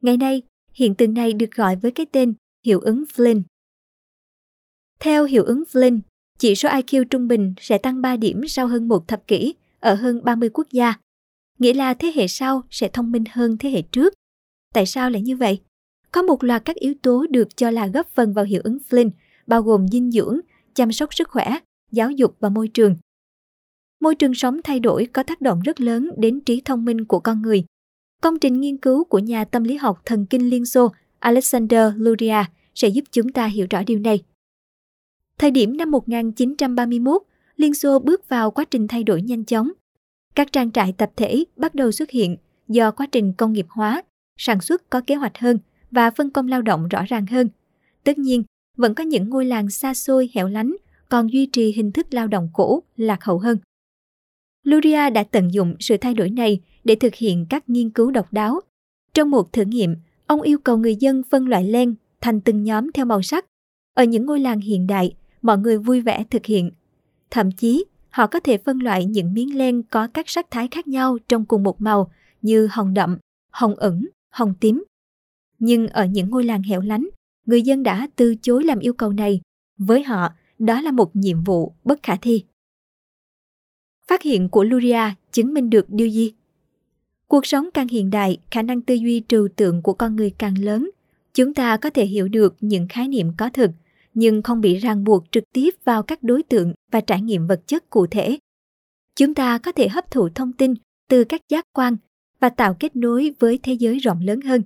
Ngày 0.00 0.16
nay, 0.16 0.42
hiện 0.72 0.94
tượng 0.94 1.14
này 1.14 1.32
được 1.32 1.50
gọi 1.50 1.76
với 1.76 1.90
cái 1.90 2.06
tên 2.12 2.34
hiệu 2.66 2.80
ứng 2.80 3.04
Flynn. 3.14 3.42
Theo 5.00 5.24
hiệu 5.24 5.44
ứng 5.44 5.62
Flynn, 5.72 6.00
chỉ 6.38 6.54
số 6.54 6.68
IQ 6.68 7.04
trung 7.04 7.28
bình 7.28 7.54
sẽ 7.60 7.78
tăng 7.78 8.02
3 8.02 8.16
điểm 8.16 8.48
sau 8.48 8.66
hơn 8.66 8.88
một 8.88 9.08
thập 9.08 9.26
kỷ 9.26 9.54
ở 9.80 9.94
hơn 9.94 10.24
30 10.24 10.50
quốc 10.52 10.66
gia, 10.70 10.94
nghĩa 11.58 11.72
là 11.72 11.94
thế 11.94 12.12
hệ 12.14 12.28
sau 12.28 12.62
sẽ 12.70 12.88
thông 12.88 13.12
minh 13.12 13.24
hơn 13.30 13.58
thế 13.58 13.70
hệ 13.70 13.82
trước. 13.82 14.14
Tại 14.74 14.86
sao 14.86 15.10
lại 15.10 15.22
như 15.22 15.36
vậy? 15.36 15.60
Có 16.12 16.22
một 16.22 16.44
loạt 16.44 16.64
các 16.64 16.76
yếu 16.76 16.94
tố 17.02 17.26
được 17.30 17.56
cho 17.56 17.70
là 17.70 17.86
góp 17.86 18.08
phần 18.14 18.32
vào 18.32 18.44
hiệu 18.44 18.60
ứng 18.64 18.78
Flynn, 18.90 19.10
bao 19.46 19.62
gồm 19.62 19.88
dinh 19.88 20.10
dưỡng, 20.10 20.40
chăm 20.74 20.92
sóc 20.92 21.14
sức 21.14 21.28
khỏe, 21.28 21.58
giáo 21.92 22.10
dục 22.10 22.36
và 22.40 22.48
môi 22.48 22.68
trường. 22.68 22.96
Môi 24.00 24.14
trường 24.14 24.34
sống 24.34 24.60
thay 24.64 24.80
đổi 24.80 25.06
có 25.06 25.22
tác 25.22 25.40
động 25.40 25.60
rất 25.60 25.80
lớn 25.80 26.10
đến 26.16 26.40
trí 26.40 26.60
thông 26.64 26.84
minh 26.84 27.04
của 27.04 27.20
con 27.20 27.42
người. 27.42 27.64
Công 28.22 28.38
trình 28.38 28.60
nghiên 28.60 28.76
cứu 28.76 29.04
của 29.04 29.18
nhà 29.18 29.44
tâm 29.44 29.64
lý 29.64 29.76
học 29.76 30.02
thần 30.04 30.26
kinh 30.26 30.50
Liên 30.50 30.66
Xô 30.66 30.92
Alexander 31.18 31.92
Luria 31.96 32.44
sẽ 32.74 32.88
giúp 32.88 33.04
chúng 33.12 33.32
ta 33.32 33.46
hiểu 33.46 33.66
rõ 33.70 33.82
điều 33.86 33.98
này. 33.98 34.22
Thời 35.38 35.50
điểm 35.50 35.76
năm 35.76 35.90
1931, 35.90 37.22
Liên 37.56 37.74
Xô 37.74 37.98
bước 37.98 38.28
vào 38.28 38.50
quá 38.50 38.64
trình 38.64 38.88
thay 38.88 39.04
đổi 39.04 39.22
nhanh 39.22 39.44
chóng. 39.44 39.72
Các 40.34 40.52
trang 40.52 40.72
trại 40.72 40.92
tập 40.92 41.10
thể 41.16 41.44
bắt 41.56 41.74
đầu 41.74 41.92
xuất 41.92 42.10
hiện 42.10 42.36
do 42.68 42.90
quá 42.90 43.06
trình 43.12 43.32
công 43.32 43.52
nghiệp 43.52 43.66
hóa, 43.68 44.02
sản 44.36 44.60
xuất 44.60 44.90
có 44.90 45.00
kế 45.06 45.14
hoạch 45.14 45.38
hơn 45.38 45.58
và 45.90 46.10
phân 46.10 46.30
công 46.30 46.48
lao 46.48 46.62
động 46.62 46.88
rõ 46.88 47.04
ràng 47.08 47.26
hơn. 47.26 47.48
Tất 48.04 48.18
nhiên, 48.18 48.44
vẫn 48.76 48.94
có 48.94 49.04
những 49.04 49.30
ngôi 49.30 49.44
làng 49.44 49.70
xa 49.70 49.94
xôi 49.94 50.30
hẻo 50.34 50.48
lánh 50.48 50.76
còn 51.08 51.32
duy 51.32 51.46
trì 51.46 51.72
hình 51.72 51.92
thức 51.92 52.06
lao 52.14 52.26
động 52.26 52.50
cũ 52.52 52.82
lạc 52.96 53.24
hậu 53.24 53.38
hơn. 53.38 53.58
Luria 54.64 55.10
đã 55.10 55.24
tận 55.24 55.52
dụng 55.52 55.74
sự 55.80 55.96
thay 55.96 56.14
đổi 56.14 56.30
này 56.30 56.60
để 56.84 56.94
thực 56.94 57.14
hiện 57.14 57.46
các 57.50 57.68
nghiên 57.68 57.90
cứu 57.90 58.10
độc 58.10 58.32
đáo. 58.32 58.60
Trong 59.14 59.30
một 59.30 59.52
thử 59.52 59.62
nghiệm, 59.64 59.96
ông 60.26 60.42
yêu 60.42 60.58
cầu 60.58 60.76
người 60.76 60.96
dân 60.96 61.22
phân 61.30 61.48
loại 61.48 61.64
len 61.64 61.94
thành 62.20 62.40
từng 62.40 62.62
nhóm 62.62 62.92
theo 62.92 63.04
màu 63.04 63.22
sắc. 63.22 63.44
Ở 63.94 64.04
những 64.04 64.26
ngôi 64.26 64.40
làng 64.40 64.60
hiện 64.60 64.86
đại, 64.86 65.14
mọi 65.42 65.58
người 65.58 65.78
vui 65.78 66.00
vẻ 66.00 66.24
thực 66.30 66.46
hiện. 66.46 66.70
Thậm 67.30 67.52
chí, 67.52 67.84
họ 68.18 68.26
có 68.26 68.40
thể 68.40 68.58
phân 68.58 68.78
loại 68.78 69.04
những 69.04 69.34
miếng 69.34 69.58
len 69.58 69.82
có 69.82 70.08
các 70.14 70.28
sắc 70.28 70.50
thái 70.50 70.68
khác 70.70 70.88
nhau 70.88 71.18
trong 71.28 71.44
cùng 71.44 71.62
một 71.62 71.80
màu 71.80 72.10
như 72.42 72.68
hồng 72.70 72.94
đậm, 72.94 73.18
hồng 73.50 73.74
ẩn, 73.74 74.08
hồng 74.30 74.54
tím. 74.60 74.84
Nhưng 75.58 75.88
ở 75.88 76.04
những 76.04 76.30
ngôi 76.30 76.44
làng 76.44 76.62
hẻo 76.62 76.80
lánh, 76.80 77.08
người 77.46 77.62
dân 77.62 77.82
đã 77.82 78.08
từ 78.16 78.34
chối 78.42 78.64
làm 78.64 78.78
yêu 78.78 78.92
cầu 78.92 79.12
này. 79.12 79.40
Với 79.78 80.02
họ, 80.02 80.28
đó 80.58 80.80
là 80.80 80.90
một 80.90 81.16
nhiệm 81.16 81.44
vụ 81.44 81.74
bất 81.84 82.02
khả 82.02 82.16
thi. 82.16 82.44
Phát 84.08 84.22
hiện 84.22 84.48
của 84.48 84.64
Luria 84.64 85.02
chứng 85.32 85.54
minh 85.54 85.70
được 85.70 85.86
điều 85.88 86.08
gì? 86.08 86.34
Cuộc 87.28 87.46
sống 87.46 87.68
càng 87.74 87.88
hiện 87.88 88.10
đại, 88.10 88.38
khả 88.50 88.62
năng 88.62 88.82
tư 88.82 88.94
duy 88.94 89.22
trừu 89.28 89.48
tượng 89.56 89.82
của 89.82 89.92
con 89.92 90.16
người 90.16 90.30
càng 90.38 90.58
lớn. 90.58 90.90
Chúng 91.34 91.54
ta 91.54 91.76
có 91.76 91.90
thể 91.90 92.06
hiểu 92.06 92.28
được 92.28 92.56
những 92.60 92.88
khái 92.88 93.08
niệm 93.08 93.32
có 93.36 93.50
thực, 93.50 93.70
nhưng 94.18 94.42
không 94.42 94.60
bị 94.60 94.78
ràng 94.78 95.04
buộc 95.04 95.24
trực 95.30 95.44
tiếp 95.52 95.70
vào 95.84 96.02
các 96.02 96.22
đối 96.22 96.42
tượng 96.42 96.74
và 96.92 97.00
trải 97.00 97.20
nghiệm 97.20 97.46
vật 97.46 97.60
chất 97.66 97.90
cụ 97.90 98.06
thể. 98.06 98.38
Chúng 99.16 99.34
ta 99.34 99.58
có 99.58 99.72
thể 99.72 99.88
hấp 99.88 100.10
thụ 100.10 100.28
thông 100.34 100.52
tin 100.52 100.74
từ 101.08 101.24
các 101.24 101.40
giác 101.48 101.64
quan 101.72 101.96
và 102.40 102.48
tạo 102.48 102.76
kết 102.80 102.96
nối 102.96 103.34
với 103.38 103.58
thế 103.62 103.72
giới 103.72 103.98
rộng 103.98 104.20
lớn 104.20 104.40
hơn. 104.40 104.62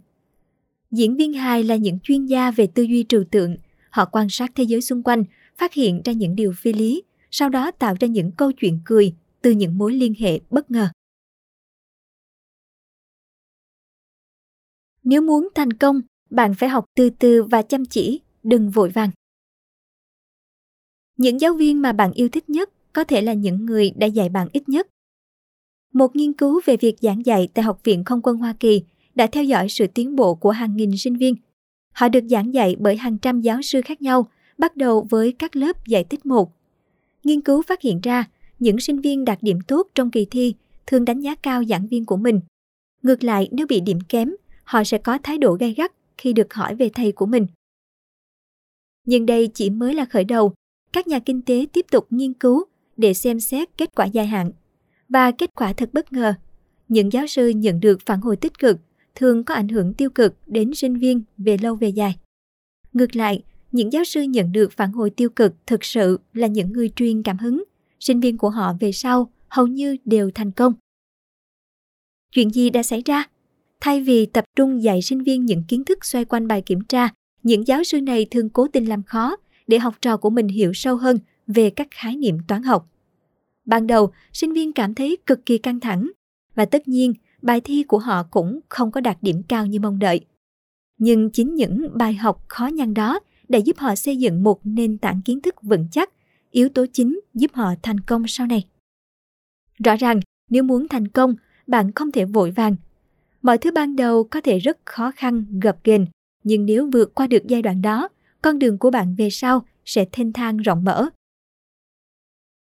Diễn 0.90 1.16
viên 1.16 1.32
hài 1.32 1.64
là 1.64 1.76
những 1.76 1.98
chuyên 2.02 2.26
gia 2.26 2.50
về 2.50 2.66
tư 2.66 2.82
duy 2.82 3.04
trừu 3.08 3.24
tượng. 3.30 3.56
Họ 3.90 4.04
quan 4.04 4.26
sát 4.30 4.52
thế 4.54 4.64
giới 4.64 4.80
xung 4.80 5.02
quanh, 5.02 5.24
phát 5.58 5.72
hiện 5.72 6.02
ra 6.04 6.12
những 6.12 6.36
điều 6.36 6.52
phi 6.52 6.72
lý, 6.72 7.02
sau 7.30 7.48
đó 7.48 7.70
tạo 7.70 7.94
ra 8.00 8.08
những 8.08 8.32
câu 8.32 8.52
chuyện 8.52 8.80
cười 8.84 9.14
từ 9.42 9.50
những 9.50 9.78
mối 9.78 9.92
liên 9.92 10.14
hệ 10.18 10.40
bất 10.50 10.70
ngờ. 10.70 10.88
Nếu 15.04 15.22
muốn 15.22 15.48
thành 15.54 15.72
công, 15.72 16.00
bạn 16.30 16.54
phải 16.54 16.68
học 16.68 16.84
từ 16.96 17.10
từ 17.10 17.42
và 17.42 17.62
chăm 17.62 17.84
chỉ, 17.84 18.20
đừng 18.42 18.70
vội 18.70 18.90
vàng. 18.90 19.10
Những 21.16 21.40
giáo 21.40 21.54
viên 21.54 21.82
mà 21.82 21.92
bạn 21.92 22.12
yêu 22.12 22.28
thích 22.28 22.50
nhất 22.50 22.70
có 22.92 23.04
thể 23.04 23.20
là 23.20 23.32
những 23.32 23.66
người 23.66 23.90
đã 23.96 24.06
dạy 24.06 24.28
bạn 24.28 24.48
ít 24.52 24.68
nhất. 24.68 24.86
Một 25.92 26.16
nghiên 26.16 26.32
cứu 26.32 26.60
về 26.64 26.76
việc 26.76 26.96
giảng 27.00 27.26
dạy 27.26 27.48
tại 27.54 27.62
Học 27.62 27.80
viện 27.84 28.04
Không 28.04 28.20
quân 28.22 28.36
Hoa 28.36 28.54
Kỳ 28.60 28.82
đã 29.14 29.26
theo 29.26 29.44
dõi 29.44 29.68
sự 29.68 29.86
tiến 29.86 30.16
bộ 30.16 30.34
của 30.34 30.50
hàng 30.50 30.76
nghìn 30.76 30.96
sinh 30.96 31.16
viên. 31.16 31.34
Họ 31.92 32.08
được 32.08 32.24
giảng 32.30 32.54
dạy 32.54 32.76
bởi 32.78 32.96
hàng 32.96 33.18
trăm 33.18 33.40
giáo 33.40 33.62
sư 33.62 33.80
khác 33.84 34.02
nhau, 34.02 34.26
bắt 34.58 34.76
đầu 34.76 35.06
với 35.10 35.32
các 35.32 35.56
lớp 35.56 35.86
dạy 35.86 36.04
tích 36.04 36.26
một. 36.26 36.52
Nghiên 37.24 37.40
cứu 37.40 37.62
phát 37.62 37.82
hiện 37.82 38.00
ra, 38.00 38.24
những 38.58 38.80
sinh 38.80 39.00
viên 39.00 39.24
đạt 39.24 39.38
điểm 39.42 39.58
tốt 39.68 39.88
trong 39.94 40.10
kỳ 40.10 40.24
thi 40.24 40.54
thường 40.86 41.04
đánh 41.04 41.20
giá 41.20 41.34
cao 41.34 41.64
giảng 41.64 41.86
viên 41.86 42.04
của 42.04 42.16
mình. 42.16 42.40
Ngược 43.02 43.24
lại, 43.24 43.48
nếu 43.52 43.66
bị 43.66 43.80
điểm 43.80 43.98
kém, 44.08 44.34
họ 44.64 44.84
sẽ 44.84 44.98
có 44.98 45.18
thái 45.22 45.38
độ 45.38 45.56
gay 45.60 45.74
gắt 45.74 45.92
khi 46.18 46.32
được 46.32 46.54
hỏi 46.54 46.74
về 46.74 46.90
thầy 46.94 47.12
của 47.12 47.26
mình. 47.26 47.46
Nhưng 49.06 49.26
đây 49.26 49.48
chỉ 49.54 49.70
mới 49.70 49.94
là 49.94 50.04
khởi 50.04 50.24
đầu. 50.24 50.52
Các 50.92 51.06
nhà 51.06 51.18
kinh 51.18 51.42
tế 51.42 51.66
tiếp 51.72 51.86
tục 51.90 52.06
nghiên 52.10 52.34
cứu 52.34 52.64
để 52.96 53.14
xem 53.14 53.40
xét 53.40 53.68
kết 53.78 53.90
quả 53.94 54.06
dài 54.06 54.26
hạn. 54.26 54.50
Và 55.08 55.30
kết 55.30 55.50
quả 55.54 55.72
thật 55.72 55.90
bất 55.92 56.12
ngờ. 56.12 56.34
Những 56.88 57.12
giáo 57.12 57.26
sư 57.26 57.48
nhận 57.48 57.80
được 57.80 58.00
phản 58.06 58.20
hồi 58.20 58.36
tích 58.36 58.58
cực 58.58 58.78
thường 59.14 59.44
có 59.44 59.54
ảnh 59.54 59.68
hưởng 59.68 59.94
tiêu 59.94 60.10
cực 60.10 60.34
đến 60.46 60.74
sinh 60.74 60.98
viên 60.98 61.22
về 61.38 61.56
lâu 61.56 61.74
về 61.74 61.88
dài. 61.88 62.16
Ngược 62.92 63.16
lại, 63.16 63.42
những 63.72 63.92
giáo 63.92 64.04
sư 64.04 64.22
nhận 64.22 64.52
được 64.52 64.72
phản 64.72 64.92
hồi 64.92 65.10
tiêu 65.10 65.30
cực 65.30 65.54
thực 65.66 65.84
sự 65.84 66.20
là 66.32 66.46
những 66.46 66.72
người 66.72 66.90
truyền 66.96 67.22
cảm 67.22 67.38
hứng. 67.38 67.64
Sinh 68.00 68.20
viên 68.20 68.38
của 68.38 68.50
họ 68.50 68.74
về 68.80 68.92
sau 68.92 69.30
hầu 69.48 69.66
như 69.66 69.96
đều 70.04 70.30
thành 70.34 70.50
công. 70.50 70.74
Chuyện 72.32 72.50
gì 72.50 72.70
đã 72.70 72.82
xảy 72.82 73.02
ra? 73.04 73.24
Thay 73.80 74.00
vì 74.00 74.26
tập 74.26 74.44
trung 74.56 74.82
dạy 74.82 75.02
sinh 75.02 75.22
viên 75.22 75.46
những 75.46 75.62
kiến 75.68 75.84
thức 75.84 76.04
xoay 76.04 76.24
quanh 76.24 76.48
bài 76.48 76.62
kiểm 76.66 76.80
tra, 76.88 77.08
những 77.42 77.66
giáo 77.66 77.84
sư 77.84 78.00
này 78.00 78.26
thường 78.30 78.50
cố 78.50 78.68
tình 78.68 78.88
làm 78.88 79.02
khó 79.02 79.36
để 79.66 79.78
học 79.78 79.94
trò 80.00 80.16
của 80.16 80.30
mình 80.30 80.48
hiểu 80.48 80.72
sâu 80.72 80.96
hơn 80.96 81.18
về 81.46 81.70
các 81.70 81.88
khái 81.90 82.16
niệm 82.16 82.38
toán 82.48 82.62
học. 82.62 82.88
Ban 83.64 83.86
đầu, 83.86 84.12
sinh 84.32 84.52
viên 84.52 84.72
cảm 84.72 84.94
thấy 84.94 85.16
cực 85.26 85.46
kỳ 85.46 85.58
căng 85.58 85.80
thẳng 85.80 86.10
và 86.54 86.64
tất 86.64 86.88
nhiên 86.88 87.14
bài 87.42 87.60
thi 87.60 87.82
của 87.82 87.98
họ 87.98 88.22
cũng 88.22 88.60
không 88.68 88.90
có 88.90 89.00
đạt 89.00 89.18
điểm 89.22 89.42
cao 89.48 89.66
như 89.66 89.80
mong 89.80 89.98
đợi. 89.98 90.20
Nhưng 90.98 91.30
chính 91.30 91.54
những 91.54 91.88
bài 91.94 92.14
học 92.14 92.44
khó 92.48 92.66
nhằn 92.66 92.94
đó 92.94 93.20
đã 93.48 93.58
giúp 93.58 93.78
họ 93.78 93.94
xây 93.94 94.16
dựng 94.16 94.42
một 94.42 94.60
nền 94.64 94.98
tảng 94.98 95.20
kiến 95.24 95.40
thức 95.40 95.62
vững 95.62 95.88
chắc, 95.90 96.10
yếu 96.50 96.68
tố 96.68 96.86
chính 96.92 97.20
giúp 97.34 97.50
họ 97.54 97.74
thành 97.82 98.00
công 98.00 98.26
sau 98.26 98.46
này. 98.46 98.66
Rõ 99.84 99.96
ràng, 99.96 100.20
nếu 100.50 100.62
muốn 100.62 100.88
thành 100.88 101.08
công, 101.08 101.34
bạn 101.66 101.92
không 101.92 102.12
thể 102.12 102.24
vội 102.24 102.50
vàng. 102.50 102.76
Mọi 103.42 103.58
thứ 103.58 103.70
ban 103.70 103.96
đầu 103.96 104.24
có 104.24 104.40
thể 104.40 104.58
rất 104.58 104.78
khó 104.84 105.10
khăn, 105.16 105.44
gập 105.62 105.84
ghềnh, 105.84 106.06
nhưng 106.44 106.66
nếu 106.66 106.90
vượt 106.92 107.14
qua 107.14 107.26
được 107.26 107.42
giai 107.46 107.62
đoạn 107.62 107.82
đó, 107.82 108.08
con 108.42 108.58
đường 108.58 108.78
của 108.78 108.90
bạn 108.90 109.14
về 109.18 109.30
sau 109.30 109.66
sẽ 109.84 110.04
thênh 110.12 110.32
thang 110.32 110.56
rộng 110.56 110.84
mở. 110.84 111.08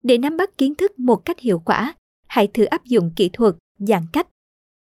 Để 0.03 0.19
nắm 0.19 0.37
bắt 0.37 0.59
kiến 0.59 0.75
thức 0.75 0.99
một 0.99 1.17
cách 1.17 1.41
hiệu 1.41 1.59
quả, 1.59 1.95
hãy 2.27 2.47
thử 2.47 2.65
áp 2.65 2.85
dụng 2.85 3.13
kỹ 3.17 3.31
thuật 3.33 3.55
giãn 3.79 4.03
cách 4.13 4.29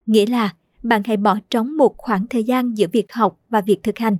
Nghĩa 0.06 0.26
là 0.26 0.54
bạn 0.82 1.02
hãy 1.04 1.16
bỏ 1.16 1.38
trống 1.50 1.76
một 1.76 1.94
khoảng 1.98 2.26
thời 2.26 2.44
gian 2.44 2.78
giữa 2.78 2.86
việc 2.92 3.12
học 3.12 3.40
và 3.48 3.60
việc 3.60 3.82
thực 3.82 3.98
hành. 3.98 4.16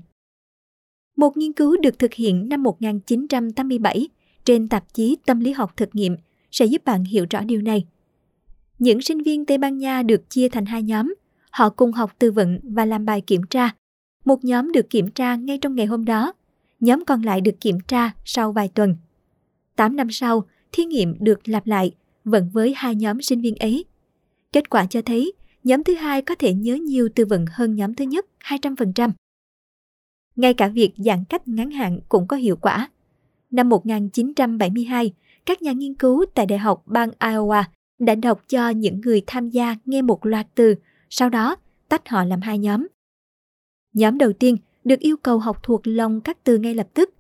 Một 1.16 1.36
nghiên 1.36 1.52
cứu 1.52 1.76
được 1.82 1.98
thực 1.98 2.14
hiện 2.14 2.48
năm 2.48 2.62
1987 2.62 4.08
trên 4.44 4.68
tạp 4.68 4.94
chí 4.94 5.16
Tâm 5.26 5.40
lý 5.40 5.52
học 5.52 5.76
thực 5.76 5.94
nghiệm 5.94 6.16
sẽ 6.50 6.66
giúp 6.66 6.84
bạn 6.84 7.04
hiểu 7.04 7.26
rõ 7.30 7.40
điều 7.40 7.62
này. 7.62 7.86
Những 8.78 9.00
sinh 9.00 9.22
viên 9.22 9.44
Tây 9.44 9.58
Ban 9.58 9.78
Nha 9.78 10.02
được 10.02 10.30
chia 10.30 10.48
thành 10.48 10.66
hai 10.66 10.82
nhóm, 10.82 11.14
họ 11.50 11.70
cùng 11.70 11.92
học 11.92 12.12
tư 12.18 12.32
vận 12.32 12.60
và 12.62 12.84
làm 12.84 13.04
bài 13.04 13.20
kiểm 13.20 13.40
tra. 13.50 13.70
Một 14.24 14.44
nhóm 14.44 14.72
được 14.72 14.90
kiểm 14.90 15.10
tra 15.10 15.36
ngay 15.36 15.58
trong 15.58 15.74
ngày 15.74 15.86
hôm 15.86 16.04
đó, 16.04 16.32
nhóm 16.84 17.04
còn 17.04 17.22
lại 17.22 17.40
được 17.40 17.60
kiểm 17.60 17.78
tra 17.88 18.10
sau 18.24 18.52
vài 18.52 18.68
tuần. 18.68 18.96
8 19.76 19.96
năm 19.96 20.10
sau, 20.10 20.44
thí 20.72 20.84
nghiệm 20.84 21.16
được 21.20 21.48
lặp 21.48 21.66
lại, 21.66 21.94
vẫn 22.24 22.50
với 22.52 22.72
hai 22.76 22.94
nhóm 22.94 23.22
sinh 23.22 23.40
viên 23.40 23.54
ấy. 23.56 23.84
Kết 24.52 24.70
quả 24.70 24.86
cho 24.86 25.02
thấy 25.02 25.32
nhóm 25.64 25.84
thứ 25.84 25.94
hai 25.94 26.22
có 26.22 26.34
thể 26.34 26.54
nhớ 26.54 26.74
nhiều 26.74 27.08
từ 27.14 27.24
vựng 27.26 27.44
hơn 27.50 27.74
nhóm 27.74 27.94
thứ 27.94 28.04
nhất 28.04 28.26
200%. 28.40 29.10
Ngay 30.36 30.54
cả 30.54 30.68
việc 30.68 30.92
giãn 30.96 31.24
cách 31.28 31.48
ngắn 31.48 31.70
hạn 31.70 32.00
cũng 32.08 32.26
có 32.26 32.36
hiệu 32.36 32.56
quả. 32.56 32.90
Năm 33.50 33.68
1972, 33.68 35.12
các 35.46 35.62
nhà 35.62 35.72
nghiên 35.72 35.94
cứu 35.94 36.24
tại 36.34 36.46
Đại 36.46 36.58
học 36.58 36.82
bang 36.86 37.10
Iowa 37.18 37.64
đã 37.98 38.14
đọc 38.14 38.42
cho 38.48 38.68
những 38.68 39.00
người 39.00 39.22
tham 39.26 39.50
gia 39.50 39.76
nghe 39.84 40.02
một 40.02 40.26
loạt 40.26 40.46
từ, 40.54 40.74
sau 41.10 41.28
đó 41.30 41.56
tách 41.88 42.08
họ 42.08 42.24
làm 42.24 42.40
hai 42.40 42.58
nhóm. 42.58 42.86
Nhóm 43.92 44.18
đầu 44.18 44.32
tiên 44.32 44.56
được 44.84 45.00
yêu 45.00 45.16
cầu 45.16 45.38
học 45.38 45.62
thuộc 45.62 45.86
lòng 45.86 46.20
các 46.20 46.44
từ 46.44 46.58
ngay 46.58 46.74
lập 46.74 46.88
tức. 46.94 47.14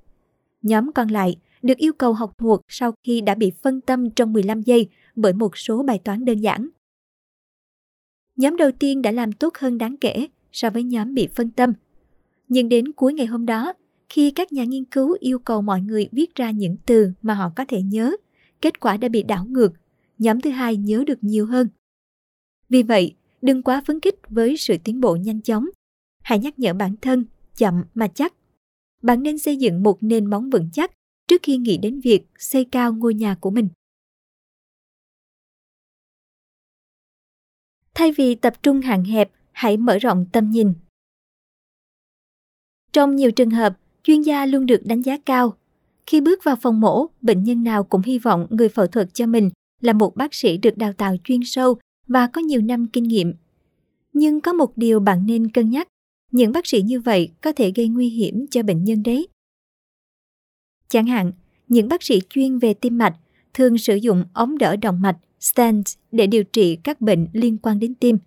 Nhóm 0.62 0.92
còn 0.92 1.08
lại 1.08 1.36
được 1.62 1.78
yêu 1.78 1.92
cầu 1.92 2.12
học 2.12 2.38
thuộc 2.38 2.60
sau 2.68 2.92
khi 3.06 3.20
đã 3.20 3.34
bị 3.34 3.52
phân 3.62 3.80
tâm 3.80 4.10
trong 4.10 4.32
15 4.32 4.62
giây 4.62 4.88
bởi 5.16 5.32
một 5.32 5.58
số 5.58 5.82
bài 5.82 5.98
toán 6.04 6.24
đơn 6.24 6.40
giản. 6.40 6.68
Nhóm 8.36 8.56
đầu 8.56 8.70
tiên 8.78 9.02
đã 9.02 9.12
làm 9.12 9.32
tốt 9.32 9.54
hơn 9.58 9.78
đáng 9.78 9.96
kể 9.96 10.26
so 10.52 10.70
với 10.70 10.82
nhóm 10.82 11.14
bị 11.14 11.28
phân 11.34 11.50
tâm. 11.50 11.72
Nhưng 12.48 12.68
đến 12.68 12.92
cuối 12.92 13.14
ngày 13.14 13.26
hôm 13.26 13.46
đó, 13.46 13.72
khi 14.08 14.30
các 14.30 14.52
nhà 14.52 14.64
nghiên 14.64 14.84
cứu 14.84 15.16
yêu 15.20 15.38
cầu 15.38 15.62
mọi 15.62 15.80
người 15.80 16.08
viết 16.12 16.34
ra 16.34 16.50
những 16.50 16.76
từ 16.86 17.12
mà 17.22 17.34
họ 17.34 17.52
có 17.56 17.64
thể 17.68 17.82
nhớ, 17.82 18.16
kết 18.60 18.80
quả 18.80 18.96
đã 18.96 19.08
bị 19.08 19.22
đảo 19.22 19.44
ngược. 19.44 19.72
Nhóm 20.18 20.40
thứ 20.40 20.50
hai 20.50 20.76
nhớ 20.76 21.04
được 21.06 21.18
nhiều 21.20 21.46
hơn. 21.46 21.68
Vì 22.68 22.82
vậy, 22.82 23.14
đừng 23.42 23.62
quá 23.62 23.82
phấn 23.86 24.00
khích 24.00 24.14
với 24.28 24.56
sự 24.56 24.76
tiến 24.84 25.00
bộ 25.00 25.16
nhanh 25.16 25.40
chóng. 25.40 25.66
Hãy 26.22 26.38
nhắc 26.38 26.58
nhở 26.58 26.74
bản 26.74 26.94
thân, 27.02 27.24
chậm 27.56 27.84
mà 27.94 28.08
chắc. 28.08 28.34
bạn 29.02 29.22
nên 29.22 29.38
xây 29.38 29.56
dựng 29.56 29.82
một 29.82 29.98
nền 30.00 30.30
móng 30.30 30.50
vững 30.50 30.68
chắc 30.72 30.90
trước 31.28 31.42
khi 31.42 31.56
nghĩ 31.56 31.78
đến 31.78 32.00
việc 32.00 32.26
xây 32.38 32.64
cao 32.64 32.92
ngôi 32.92 33.14
nhà 33.14 33.34
của 33.40 33.50
mình. 33.50 33.68
Thay 37.94 38.12
vì 38.12 38.34
tập 38.34 38.62
trung 38.62 38.80
hạn 38.80 39.04
hẹp, 39.04 39.30
hãy 39.52 39.76
mở 39.76 39.98
rộng 39.98 40.26
tầm 40.32 40.50
nhìn. 40.50 40.74
Trong 42.92 43.16
nhiều 43.16 43.30
trường 43.30 43.50
hợp, 43.50 43.78
chuyên 44.02 44.22
gia 44.22 44.46
luôn 44.46 44.66
được 44.66 44.80
đánh 44.84 45.02
giá 45.02 45.18
cao. 45.26 45.56
Khi 46.06 46.20
bước 46.20 46.44
vào 46.44 46.56
phòng 46.56 46.80
mổ, 46.80 47.06
bệnh 47.20 47.44
nhân 47.44 47.64
nào 47.64 47.84
cũng 47.84 48.02
hy 48.02 48.18
vọng 48.18 48.46
người 48.50 48.68
phẫu 48.68 48.86
thuật 48.86 49.14
cho 49.14 49.26
mình 49.26 49.50
là 49.80 49.92
một 49.92 50.16
bác 50.16 50.34
sĩ 50.34 50.56
được 50.56 50.76
đào 50.76 50.92
tạo 50.92 51.16
chuyên 51.24 51.40
sâu 51.44 51.76
và 52.06 52.26
có 52.26 52.40
nhiều 52.40 52.60
năm 52.60 52.86
kinh 52.86 53.04
nghiệm. 53.04 53.34
Nhưng 54.12 54.40
có 54.40 54.52
một 54.52 54.76
điều 54.76 55.00
bạn 55.00 55.26
nên 55.26 55.50
cân 55.50 55.70
nhắc, 55.70 55.88
những 56.34 56.52
bác 56.52 56.66
sĩ 56.66 56.82
như 56.82 57.00
vậy 57.00 57.30
có 57.40 57.52
thể 57.52 57.72
gây 57.74 57.88
nguy 57.88 58.08
hiểm 58.08 58.46
cho 58.50 58.62
bệnh 58.62 58.84
nhân 58.84 59.02
đấy. 59.02 59.28
Chẳng 60.88 61.06
hạn, 61.06 61.32
những 61.68 61.88
bác 61.88 62.02
sĩ 62.02 62.20
chuyên 62.30 62.58
về 62.58 62.74
tim 62.74 62.98
mạch 62.98 63.16
thường 63.54 63.78
sử 63.78 63.96
dụng 63.96 64.24
ống 64.32 64.58
đỡ 64.58 64.76
động 64.76 65.02
mạch 65.02 65.16
stent 65.40 65.84
để 66.12 66.26
điều 66.26 66.44
trị 66.44 66.76
các 66.76 67.00
bệnh 67.00 67.26
liên 67.32 67.58
quan 67.58 67.78
đến 67.78 67.94
tim. 67.94 68.18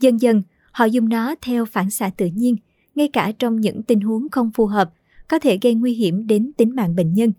Dần 0.00 0.20
dần, 0.20 0.42
họ 0.72 0.84
dùng 0.84 1.08
nó 1.08 1.34
theo 1.40 1.64
phản 1.64 1.90
xạ 1.90 2.10
tự 2.16 2.26
nhiên, 2.26 2.56
ngay 2.94 3.08
cả 3.08 3.32
trong 3.38 3.60
những 3.60 3.82
tình 3.82 4.00
huống 4.00 4.28
không 4.28 4.50
phù 4.54 4.66
hợp, 4.66 4.92
có 5.28 5.38
thể 5.38 5.58
gây 5.62 5.74
nguy 5.74 5.94
hiểm 5.94 6.26
đến 6.26 6.52
tính 6.56 6.76
mạng 6.76 6.96
bệnh 6.96 7.14
nhân. 7.14 7.32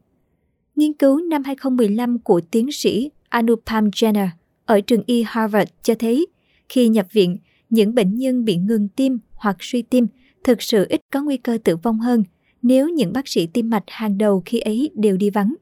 Nghiên 0.75 0.93
cứu 0.93 1.21
năm 1.21 1.43
2015 1.43 2.19
của 2.19 2.41
tiến 2.51 2.71
sĩ 2.71 3.11
Anupam 3.29 3.89
Jenner 3.89 4.27
ở 4.65 4.81
trường 4.81 5.03
y 5.05 5.23
Harvard 5.27 5.71
cho 5.83 5.95
thấy 5.95 6.27
khi 6.69 6.89
nhập 6.89 7.07
viện, 7.11 7.37
những 7.69 7.95
bệnh 7.95 8.15
nhân 8.15 8.45
bị 8.45 8.55
ngừng 8.55 8.87
tim 8.87 9.19
hoặc 9.33 9.57
suy 9.59 9.81
tim 9.81 10.07
thực 10.43 10.61
sự 10.61 10.85
ít 10.89 11.01
có 11.13 11.21
nguy 11.21 11.37
cơ 11.37 11.57
tử 11.63 11.75
vong 11.75 11.99
hơn 11.99 12.23
nếu 12.61 12.89
những 12.89 13.13
bác 13.13 13.27
sĩ 13.27 13.47
tim 13.47 13.69
mạch 13.69 13.83
hàng 13.87 14.17
đầu 14.17 14.43
khi 14.45 14.59
ấy 14.59 14.89
đều 14.95 15.17
đi 15.17 15.29
vắng. 15.29 15.55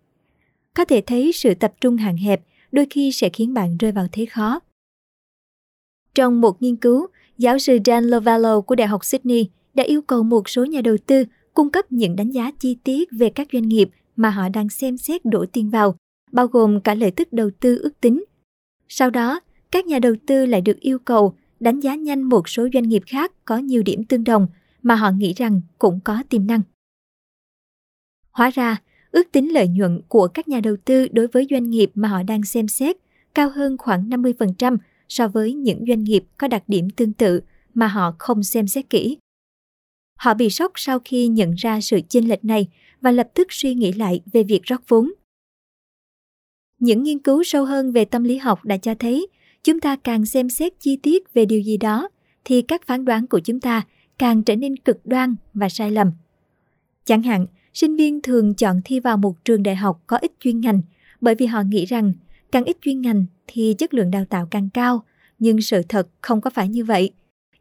Có 0.74 0.86
thể 0.86 1.02
thấy 1.02 1.32
sự 1.32 1.54
tập 1.54 1.74
trung 1.82 1.98
hạn 1.98 2.18
hẹp 2.18 2.42
đôi 2.72 2.88
khi 2.90 3.12
sẽ 3.12 3.30
khiến 3.30 3.54
bạn 3.54 3.78
rơi 3.78 3.92
vào 3.92 4.08
thế 4.12 4.26
khó. 4.26 4.60
Trong 6.16 6.42
một 6.42 6.62
nghiên 6.62 6.76
cứu, 6.76 7.08
giáo 7.38 7.60
sư 7.60 7.78
Dan 7.86 8.04
Lovallo 8.04 8.62
của 8.62 8.76
Đại 8.76 8.88
học 8.88 9.06
Sydney 9.06 9.50
đã 9.74 9.84
yêu 9.84 10.02
cầu 10.02 10.24
một 10.24 10.50
số 10.50 10.66
nhà 10.66 10.82
đầu 10.82 10.98
tư 11.06 11.24
cung 11.54 11.70
cấp 11.70 11.92
những 11.92 12.16
đánh 12.16 12.32
giá 12.32 12.52
chi 12.60 12.78
tiết 12.84 13.10
về 13.12 13.30
các 13.30 13.48
doanh 13.54 13.70
nghiệp 13.70 13.90
mà 14.16 14.30
họ 14.30 14.50
đang 14.50 14.70
xem 14.70 14.98
xét 14.98 15.26
đổ 15.26 15.46
tiền 15.54 15.70
vào, 15.70 15.96
bao 16.32 16.48
gồm 16.48 16.82
cả 16.82 16.94
lợi 16.94 17.12
tức 17.12 17.34
đầu 17.34 17.50
tư 17.60 17.78
ước 17.78 18.02
tính. 18.02 18.26
Sau 18.88 19.10
đó, 19.10 19.40
các 19.72 19.86
nhà 19.86 20.00
đầu 20.00 20.14
tư 20.26 20.46
lại 20.46 20.62
được 20.62 20.80
yêu 20.80 21.00
cầu 21.00 21.36
đánh 21.60 21.80
giá 21.80 21.96
nhanh 21.96 22.22
một 22.22 22.50
số 22.50 22.68
doanh 22.74 22.90
nghiệp 22.90 23.04
khác 23.08 23.32
có 23.46 23.58
nhiều 23.58 23.84
điểm 23.84 24.04
tương 24.04 24.24
đồng 24.24 24.48
mà 24.84 24.96
họ 24.96 25.12
nghĩ 25.12 25.34
rằng 25.34 25.62
cũng 25.80 26.00
có 26.04 26.24
tiềm 26.30 26.48
năng. 26.48 26.62
Hóa 28.32 28.50
ra, 28.50 28.82
ước 29.12 29.32
tính 29.32 29.54
lợi 29.54 29.68
nhuận 29.68 30.02
của 30.08 30.28
các 30.28 30.48
nhà 30.48 30.60
đầu 30.60 30.76
tư 30.86 31.08
đối 31.08 31.28
với 31.28 31.48
doanh 31.50 31.70
nghiệp 31.70 31.92
mà 31.96 32.08
họ 32.08 32.24
đang 32.24 32.44
xem 32.44 32.68
xét 32.68 32.96
cao 33.34 33.50
hơn 33.50 33.78
khoảng 33.78 34.10
50% 34.10 34.78
so 35.10 35.28
với 35.28 35.54
những 35.54 35.86
doanh 35.88 36.04
nghiệp 36.04 36.24
có 36.38 36.48
đặc 36.48 36.64
điểm 36.68 36.90
tương 36.90 37.14
tự 37.14 37.42
mà 37.74 37.88
họ 37.88 38.16
không 38.20 38.44
xem 38.44 38.68
xét 38.68 38.90
kỹ. 38.90 39.18
Họ 40.20 40.34
bị 40.34 40.50
sốc 40.50 40.72
sau 40.76 41.00
khi 41.06 41.28
nhận 41.28 41.54
ra 41.54 41.82
sự 41.82 42.00
chênh 42.10 42.30
lệch 42.30 42.46
này 42.46 42.68
và 43.02 43.12
lập 43.12 43.30
tức 43.34 43.48
suy 43.50 43.74
nghĩ 43.74 43.92
lại 43.92 44.22
về 44.34 44.44
việc 44.44 44.64
rót 44.64 44.82
vốn. 44.88 45.12
Những 46.80 47.04
nghiên 47.04 47.20
cứu 47.20 47.44
sâu 47.44 47.66
hơn 47.66 47.92
về 47.92 48.06
tâm 48.06 48.24
lý 48.24 48.38
học 48.38 48.66
đã 48.66 48.78
cho 48.78 48.96
thấy 48.96 49.28
chúng 49.66 49.80
ta 49.80 49.96
càng 49.96 50.26
xem 50.26 50.50
xét 50.50 50.74
chi 50.80 50.98
tiết 50.98 51.34
về 51.34 51.46
điều 51.46 51.62
gì 51.62 51.78
đó 51.78 52.10
thì 52.46 52.62
các 52.62 52.88
phán 52.88 53.06
đoán 53.06 53.28
của 53.28 53.40
chúng 53.40 53.60
ta 53.60 53.82
càng 54.18 54.44
trở 54.44 54.56
nên 54.56 54.78
cực 54.78 55.06
đoan 55.06 55.36
và 55.54 55.70
sai 55.70 55.92
lầm. 55.92 56.12
Chẳng 57.06 57.22
hạn, 57.22 57.46
sinh 57.74 57.96
viên 57.96 58.22
thường 58.22 58.54
chọn 58.54 58.82
thi 58.86 59.00
vào 59.00 59.18
một 59.18 59.46
trường 59.46 59.64
đại 59.64 59.76
học 59.76 60.04
có 60.08 60.18
ít 60.18 60.32
chuyên 60.40 60.62
ngành 60.62 60.82
bởi 61.22 61.36
vì 61.36 61.46
họ 61.46 61.62
nghĩ 61.62 61.86
rằng 61.86 62.14
càng 62.52 62.64
ít 62.64 62.78
chuyên 62.82 63.02
ngành 63.02 63.26
thì 63.48 63.76
chất 63.78 63.94
lượng 63.94 64.12
đào 64.12 64.26
tạo 64.26 64.48
càng 64.52 64.70
cao, 64.74 65.04
nhưng 65.40 65.62
sự 65.62 65.82
thật 65.90 66.08
không 66.22 66.42
có 66.42 66.50
phải 66.50 66.70
như 66.70 66.86
vậy. 66.86 67.12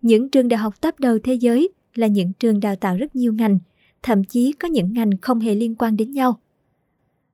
Những 0.03 0.29
trường 0.29 0.49
đại 0.49 0.59
học 0.59 0.81
top 0.81 1.01
đầu 1.01 1.19
thế 1.19 1.35
giới 1.35 1.69
là 1.95 2.07
những 2.07 2.33
trường 2.33 2.61
đào 2.61 2.77
tạo 2.77 2.97
rất 2.97 3.17
nhiều 3.17 3.33
ngành, 3.33 3.59
thậm 4.03 4.25
chí 4.25 4.53
có 4.53 4.69
những 4.69 4.93
ngành 4.93 5.11
không 5.23 5.41
hề 5.41 5.55
liên 5.55 5.75
quan 5.75 5.97
đến 5.97 6.13
nhau. 6.13 6.41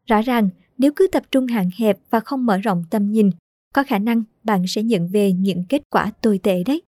Rõ 0.06 0.22
ràng, 0.22 0.48
nếu 0.78 0.92
cứ 0.96 1.06
tập 1.12 1.22
trung 1.30 1.46
hạn 1.46 1.70
hẹp 1.76 1.98
và 2.10 2.20
không 2.20 2.46
mở 2.46 2.58
rộng 2.58 2.84
tầm 2.90 3.12
nhìn, 3.12 3.30
có 3.74 3.82
khả 3.82 3.98
năng 3.98 4.22
bạn 4.44 4.64
sẽ 4.68 4.82
nhận 4.82 5.08
về 5.08 5.32
những 5.32 5.64
kết 5.68 5.82
quả 5.90 6.12
tồi 6.22 6.40
tệ 6.42 6.62
đấy. 6.64 6.82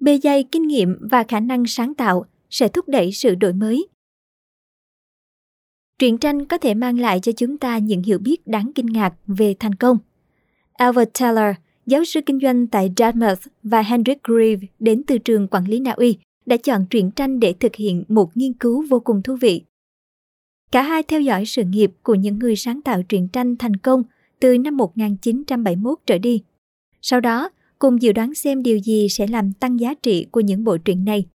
bề 0.00 0.18
dày 0.18 0.44
kinh 0.52 0.66
nghiệm 0.66 0.98
và 1.10 1.24
khả 1.28 1.40
năng 1.40 1.66
sáng 1.66 1.94
tạo 1.94 2.24
sẽ 2.50 2.68
thúc 2.68 2.88
đẩy 2.88 3.12
sự 3.12 3.34
đổi 3.34 3.52
mới. 3.52 3.88
Truyện 5.98 6.18
tranh 6.18 6.44
có 6.44 6.58
thể 6.58 6.74
mang 6.74 6.98
lại 6.98 7.20
cho 7.20 7.32
chúng 7.32 7.58
ta 7.58 7.78
những 7.78 8.02
hiểu 8.02 8.18
biết 8.18 8.46
đáng 8.46 8.70
kinh 8.74 8.86
ngạc 8.86 9.14
về 9.26 9.54
thành 9.58 9.74
công. 9.74 9.98
Albert 10.72 11.08
teller 11.20 11.56
giáo 11.86 12.04
sư 12.04 12.20
kinh 12.26 12.40
doanh 12.40 12.66
tại 12.66 12.92
dartmouth 12.96 13.46
và 13.62 13.82
hendrik 13.82 14.22
grieve 14.22 14.66
đến 14.78 15.02
từ 15.06 15.18
trường 15.18 15.48
quản 15.48 15.64
lý 15.64 15.80
na 15.80 15.90
uy, 15.90 16.18
đã 16.46 16.56
chọn 16.56 16.86
truyện 16.90 17.10
tranh 17.10 17.40
để 17.40 17.54
thực 17.60 17.76
hiện 17.76 18.04
một 18.08 18.36
nghiên 18.36 18.52
cứu 18.52 18.84
vô 18.90 19.00
cùng 19.00 19.22
thú 19.22 19.36
vị 19.40 19.62
cả 20.70 20.82
hai 20.82 21.02
theo 21.02 21.20
dõi 21.20 21.46
sự 21.46 21.64
nghiệp 21.64 21.90
của 22.02 22.14
những 22.14 22.38
người 22.38 22.56
sáng 22.56 22.82
tạo 22.82 23.02
truyện 23.02 23.28
tranh 23.28 23.56
thành 23.56 23.76
công 23.76 24.02
từ 24.40 24.58
năm 24.58 24.76
1971 24.76 25.98
trở 26.06 26.18
đi. 26.18 26.42
Sau 27.02 27.20
đó, 27.20 27.50
cùng 27.78 28.02
dự 28.02 28.12
đoán 28.12 28.34
xem 28.34 28.62
điều 28.62 28.78
gì 28.78 29.08
sẽ 29.08 29.26
làm 29.26 29.52
tăng 29.52 29.80
giá 29.80 29.94
trị 29.94 30.26
của 30.30 30.40
những 30.40 30.64
bộ 30.64 30.76
truyện 30.76 31.04
này. 31.04 31.26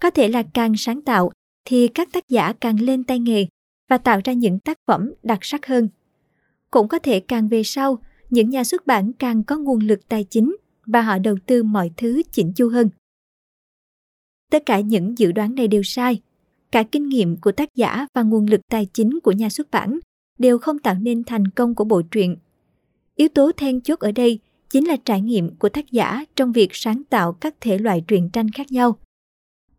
Có 0.00 0.10
thể 0.10 0.28
là 0.28 0.42
càng 0.42 0.76
sáng 0.76 1.02
tạo 1.02 1.32
thì 1.64 1.88
các 1.88 2.08
tác 2.12 2.28
giả 2.28 2.52
càng 2.52 2.80
lên 2.80 3.04
tay 3.04 3.18
nghề 3.18 3.46
và 3.88 3.98
tạo 3.98 4.20
ra 4.24 4.32
những 4.32 4.58
tác 4.58 4.76
phẩm 4.86 5.12
đặc 5.22 5.38
sắc 5.42 5.66
hơn. 5.66 5.88
Cũng 6.70 6.88
có 6.88 6.98
thể 6.98 7.20
càng 7.20 7.48
về 7.48 7.62
sau, 7.64 7.98
những 8.30 8.50
nhà 8.50 8.64
xuất 8.64 8.86
bản 8.86 9.12
càng 9.12 9.44
có 9.44 9.58
nguồn 9.58 9.78
lực 9.78 10.08
tài 10.08 10.24
chính 10.24 10.56
và 10.86 11.02
họ 11.02 11.18
đầu 11.18 11.36
tư 11.46 11.62
mọi 11.62 11.90
thứ 11.96 12.22
chỉnh 12.32 12.52
chu 12.56 12.68
hơn. 12.68 12.88
Tất 14.50 14.66
cả 14.66 14.80
những 14.80 15.18
dự 15.18 15.32
đoán 15.32 15.54
này 15.54 15.68
đều 15.68 15.82
sai. 15.82 16.20
Cả 16.72 16.82
kinh 16.82 17.08
nghiệm 17.08 17.36
của 17.36 17.52
tác 17.52 17.74
giả 17.74 18.06
và 18.14 18.22
nguồn 18.22 18.46
lực 18.46 18.60
tài 18.70 18.86
chính 18.86 19.20
của 19.22 19.32
nhà 19.32 19.48
xuất 19.48 19.70
bản 19.70 19.98
đều 20.38 20.58
không 20.58 20.78
tạo 20.78 20.94
nên 20.94 21.24
thành 21.24 21.48
công 21.48 21.74
của 21.74 21.84
bộ 21.84 22.02
truyện. 22.02 22.36
Yếu 23.16 23.28
tố 23.28 23.52
then 23.56 23.80
chốt 23.80 23.98
ở 23.98 24.12
đây 24.12 24.38
chính 24.70 24.88
là 24.88 24.96
trải 25.04 25.20
nghiệm 25.20 25.56
của 25.56 25.68
tác 25.68 25.90
giả 25.90 26.24
trong 26.36 26.52
việc 26.52 26.68
sáng 26.72 27.02
tạo 27.04 27.32
các 27.32 27.54
thể 27.60 27.78
loại 27.78 28.04
truyện 28.08 28.30
tranh 28.32 28.50
khác 28.50 28.72
nhau. 28.72 28.98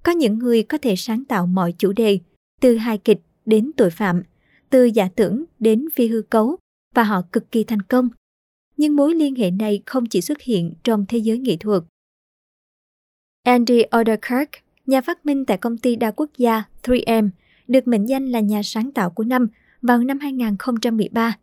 Có 0.04 0.12
những 0.12 0.40
người 0.40 0.64
có 0.64 0.78
thể 0.78 0.96
sáng 0.96 1.26
tạo 1.26 1.48
mọi 1.48 1.74
chủ 1.78 1.94
đề, 1.94 2.20
từ 2.62 2.78
hài 2.78 2.98
kịch 2.98 3.20
đến 3.46 3.72
tội 3.78 3.90
phạm, 3.90 4.24
từ 4.70 4.86
giả 4.86 5.10
tưởng 5.16 5.44
đến 5.60 5.86
phi 5.96 6.08
hư 6.08 6.22
cấu, 6.22 6.58
và 6.96 7.04
họ 7.04 7.22
cực 7.32 7.52
kỳ 7.52 7.64
thành 7.64 7.82
công. 7.82 8.10
Nhưng 8.78 8.96
mối 8.96 9.16
liên 9.16 9.36
hệ 9.36 9.52
này 9.52 9.82
không 9.86 10.06
chỉ 10.06 10.22
xuất 10.22 10.42
hiện 10.42 10.74
trong 10.84 11.06
thế 11.10 11.18
giới 11.18 11.38
nghệ 11.38 11.58
thuật. 11.58 11.84
Andy 13.44 13.82
Oderkirk 14.00 14.50
nhà 14.86 15.02
phát 15.02 15.26
minh 15.26 15.46
tại 15.46 15.58
công 15.58 15.78
ty 15.78 15.96
đa 15.96 16.12
quốc 16.12 16.30
gia 16.38 16.64
3M, 16.84 17.30
được 17.68 17.88
mệnh 17.88 18.06
danh 18.06 18.26
là 18.26 18.40
nhà 18.40 18.62
sáng 18.64 18.92
tạo 18.92 19.10
của 19.10 19.24
năm 19.24 19.48
vào 19.82 19.98
năm 19.98 20.20
2013. 20.20 21.38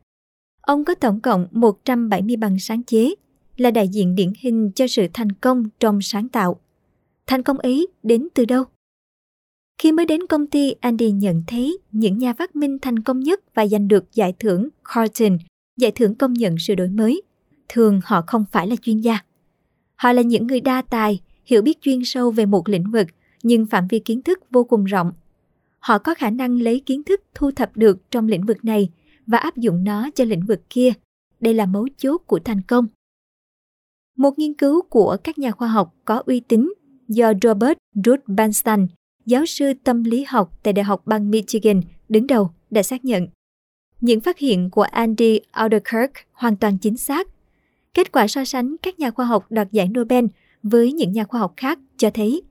Ông 0.61 0.85
có 0.85 0.95
tổng 0.95 1.21
cộng 1.21 1.47
170 1.51 2.37
bằng 2.37 2.59
sáng 2.59 2.83
chế 2.83 3.15
là 3.57 3.71
đại 3.71 3.89
diện 3.89 4.15
điển 4.15 4.33
hình 4.41 4.71
cho 4.75 4.87
sự 4.87 5.07
thành 5.13 5.33
công 5.33 5.65
trong 5.81 6.03
sáng 6.03 6.29
tạo. 6.29 6.61
Thành 7.27 7.43
công 7.43 7.59
ấy 7.59 7.89
đến 8.03 8.29
từ 8.35 8.45
đâu? 8.45 8.65
Khi 9.79 9.93
mới 9.93 10.07
đến 10.07 10.27
công 10.27 10.47
ty, 10.47 10.75
Andy 10.81 11.11
nhận 11.11 11.43
thấy 11.47 11.79
những 11.93 12.19
nhà 12.19 12.33
phát 12.33 12.57
minh 12.57 12.79
thành 12.83 12.99
công 12.99 13.21
nhất 13.21 13.41
và 13.55 13.67
giành 13.67 13.89
được 13.89 14.15
giải 14.15 14.35
thưởng 14.39 14.69
Carlton, 14.95 15.39
giải 15.77 15.91
thưởng 15.91 16.15
công 16.15 16.33
nhận 16.33 16.59
sự 16.59 16.75
đổi 16.75 16.89
mới. 16.89 17.23
Thường 17.69 18.01
họ 18.05 18.23
không 18.27 18.45
phải 18.53 18.67
là 18.67 18.77
chuyên 18.83 19.01
gia. 19.01 19.19
Họ 19.97 20.13
là 20.13 20.23
những 20.23 20.47
người 20.47 20.61
đa 20.61 20.83
tài, 20.83 21.21
hiểu 21.45 21.63
biết 21.63 21.81
chuyên 21.81 22.01
sâu 22.05 22.31
về 22.31 22.47
một 22.47 22.69
lĩnh 22.69 22.91
vực, 22.91 23.07
nhưng 23.43 23.67
phạm 23.67 23.87
vi 23.89 23.99
kiến 23.99 24.23
thức 24.23 24.41
vô 24.51 24.65
cùng 24.65 24.85
rộng. 24.85 25.13
Họ 25.79 25.99
có 25.99 26.15
khả 26.15 26.31
năng 26.31 26.63
lấy 26.63 26.81
kiến 26.87 27.03
thức 27.05 27.21
thu 27.35 27.51
thập 27.51 27.77
được 27.77 28.11
trong 28.11 28.29
lĩnh 28.29 28.47
vực 28.47 28.65
này 28.65 28.91
và 29.27 29.39
áp 29.39 29.57
dụng 29.57 29.85
nó 29.85 30.11
cho 30.15 30.25
lĩnh 30.25 30.47
vực 30.47 30.61
kia. 30.71 30.93
Đây 31.41 31.55
là 31.55 31.67
mấu 31.67 31.89
chốt 31.97 32.19
của 32.19 32.39
thành 32.39 32.63
công. 32.63 32.87
Một 34.17 34.39
nghiên 34.39 34.55
cứu 34.55 34.83
của 34.83 35.17
các 35.25 35.39
nhà 35.39 35.51
khoa 35.51 35.69
học 35.69 35.95
có 36.05 36.23
uy 36.27 36.41
tín 36.41 36.73
do 37.09 37.33
Robert 37.43 37.79
Ruth 38.05 38.27
Bernstein, 38.27 38.87
giáo 39.27 39.47
sư 39.47 39.73
tâm 39.85 40.05
lý 40.05 40.25
học 40.29 40.59
tại 40.63 40.73
Đại 40.73 40.85
học 40.85 41.03
bang 41.07 41.31
Michigan, 41.31 41.81
đứng 42.09 42.27
đầu 42.27 42.51
đã 42.71 42.83
xác 42.83 43.05
nhận. 43.05 43.29
Những 44.01 44.21
phát 44.21 44.39
hiện 44.39 44.71
của 44.71 44.83
Andy 44.83 45.41
Alderkirk 45.51 46.13
hoàn 46.33 46.57
toàn 46.57 46.79
chính 46.79 46.97
xác. 46.97 47.29
Kết 47.95 48.13
quả 48.13 48.29
so 48.29 48.45
sánh 48.45 48.77
các 48.83 48.99
nhà 48.99 49.11
khoa 49.11 49.27
học 49.27 49.47
đoạt 49.51 49.73
giải 49.73 49.89
Nobel 49.99 50.25
với 50.63 50.93
những 50.93 51.13
nhà 51.13 51.25
khoa 51.25 51.41
học 51.41 51.55
khác 51.57 51.79
cho 51.97 52.11
thấy 52.11 52.43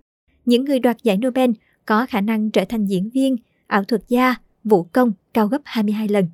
những 0.49 0.65
người 0.65 0.79
đoạt 0.79 1.03
giải 1.03 1.17
Nobel 1.17 1.51
có 1.85 2.05
khả 2.05 2.21
năng 2.21 2.51
trở 2.51 2.65
thành 2.69 2.85
diễn 2.85 3.09
viên, 3.09 3.35
ảo 3.67 3.83
thuật 3.83 4.01
gia, 4.07 4.35
vũ 4.63 4.83
công 4.83 5.11
cao 5.33 5.47
gấp 5.47 5.61
22 5.65 6.07
lần. 6.07 6.27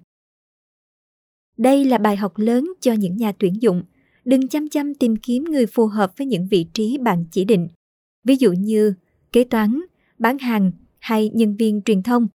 Đây 1.58 1.86
là 1.86 1.98
bài 1.98 2.16
học 2.16 2.34
lớn 2.38 2.74
cho 2.82 2.94
những 2.94 3.18
nhà 3.18 3.32
tuyển 3.40 3.62
dụng– 3.62 3.84
đừng 4.26 4.48
chăm 4.48 4.70
chăm 4.70 4.96
tìm 4.96 5.16
kiếm 5.16 5.44
người 5.44 5.66
phù 5.66 5.88
hợp 5.88 6.18
với 6.18 6.28
những 6.28 6.48
vị 6.48 6.66
trí 6.74 6.98
bạn 6.98 7.26
chỉ 7.32 7.46
định. 7.46 7.68
Ví 8.24 8.36
dụ 8.36 8.52
như 8.52 8.94
kế 9.32 9.44
toán, 9.44 9.82
bán 10.20 10.38
hàng 10.38 10.72
hay 11.00 11.32
nhân 11.34 11.56
viên 11.56 11.82
truyền 11.82 12.04
thông. 12.04 12.28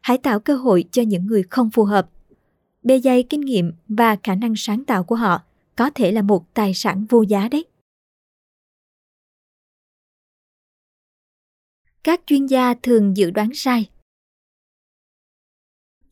Hãy 0.00 0.18
tạo 0.18 0.40
cơ 0.40 0.56
hội 0.56 0.84
cho 0.90 1.02
những 1.02 1.26
người 1.26 1.42
không 1.50 1.70
phù 1.70 1.84
hợp. 1.84 2.10
Bề 2.82 3.00
dày 3.00 3.22
kinh 3.22 3.40
nghiệm 3.40 3.72
và 3.88 4.16
khả 4.22 4.34
năng 4.34 4.56
sáng 4.56 4.84
tạo 4.84 5.04
của 5.04 5.14
họ 5.14 5.40
có 5.76 5.90
thể 5.90 6.12
là 6.12 6.22
một 6.22 6.54
tài 6.54 6.74
sản 6.74 7.06
vô 7.08 7.22
giá 7.22 7.48
đấy. 7.48 7.64
Các 12.04 12.20
chuyên 12.26 12.46
gia 12.46 12.74
thường 12.74 13.16
dự 13.16 13.30
đoán 13.30 13.50
sai. 13.54 13.90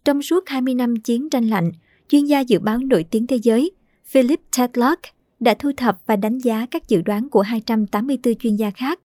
Trong 0.05 0.23
suốt 0.23 0.49
20 0.49 0.75
năm 0.75 0.97
chiến 0.97 1.31
tranh 1.31 1.49
lạnh, 1.49 1.73
chuyên 2.09 2.25
gia 2.25 2.41
dự 2.41 2.59
báo 2.59 2.79
nổi 2.79 3.05
tiếng 3.11 3.27
thế 3.27 3.37
giới 3.37 3.71
Philip 4.05 4.41
Tetlock 4.59 5.01
đã 5.41 5.55
thu 5.59 5.73
thập 5.77 6.01
và 6.07 6.17
đánh 6.17 6.39
giá 6.39 6.67
các 6.71 6.89
dự 6.89 7.03
đoán 7.03 7.29
của 7.29 7.41
284 7.41 8.35
chuyên 8.35 8.57
gia 8.57 8.71
khác. 8.71 9.01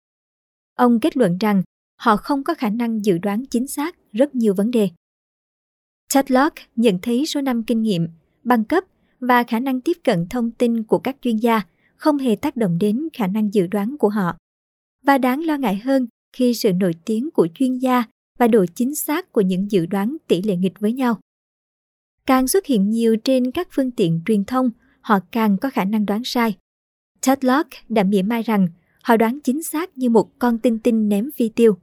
Ông 0.74 1.00
kết 1.00 1.16
luận 1.16 1.38
rằng 1.38 1.62
họ 1.96 2.16
không 2.16 2.44
có 2.44 2.54
khả 2.54 2.70
năng 2.70 3.04
dự 3.04 3.18
đoán 3.18 3.46
chính 3.46 3.66
xác 3.66 3.96
rất 4.12 4.34
nhiều 4.34 4.54
vấn 4.54 4.70
đề. 4.70 4.88
Tetlock 6.14 6.54
nhận 6.76 6.98
thấy 7.02 7.26
số 7.26 7.40
năm 7.40 7.62
kinh 7.62 7.82
nghiệm, 7.82 8.08
bằng 8.42 8.64
cấp 8.64 8.84
và 9.20 9.42
khả 9.42 9.60
năng 9.60 9.80
tiếp 9.80 9.96
cận 10.04 10.26
thông 10.30 10.50
tin 10.50 10.82
của 10.82 10.98
các 10.98 11.16
chuyên 11.20 11.36
gia 11.36 11.62
không 11.96 12.18
hề 12.18 12.36
tác 12.36 12.56
động 12.56 12.78
đến 12.78 13.08
khả 13.12 13.26
năng 13.26 13.54
dự 13.54 13.66
đoán 13.66 13.96
của 13.98 14.08
họ. 14.08 14.36
Và 15.02 15.18
đáng 15.18 15.44
lo 15.44 15.56
ngại 15.56 15.76
hơn 15.76 16.06
khi 16.34 16.54
sự 16.54 16.72
nổi 16.72 16.92
tiếng 17.04 17.30
của 17.30 17.48
chuyên 17.54 17.78
gia 17.78 18.04
và 18.38 18.48
độ 18.48 18.64
chính 18.74 18.94
xác 18.94 19.32
của 19.32 19.40
những 19.40 19.70
dự 19.70 19.86
đoán 19.86 20.16
tỷ 20.28 20.42
lệ 20.42 20.56
nghịch 20.56 20.80
với 20.80 20.92
nhau. 20.92 21.20
Càng 22.26 22.48
xuất 22.48 22.66
hiện 22.66 22.90
nhiều 22.90 23.16
trên 23.16 23.50
các 23.50 23.68
phương 23.70 23.90
tiện 23.90 24.20
truyền 24.26 24.44
thông, 24.44 24.70
họ 25.00 25.18
càng 25.32 25.56
có 25.58 25.70
khả 25.70 25.84
năng 25.84 26.06
đoán 26.06 26.24
sai. 26.24 26.56
Tedlock 27.26 27.68
đã 27.88 28.02
mỉa 28.04 28.22
mai 28.22 28.42
rằng 28.42 28.68
họ 29.02 29.16
đoán 29.16 29.40
chính 29.44 29.62
xác 29.62 29.98
như 29.98 30.10
một 30.10 30.38
con 30.38 30.58
tinh 30.58 30.78
tinh 30.78 31.08
ném 31.08 31.30
phi 31.36 31.48
tiêu. 31.48 31.78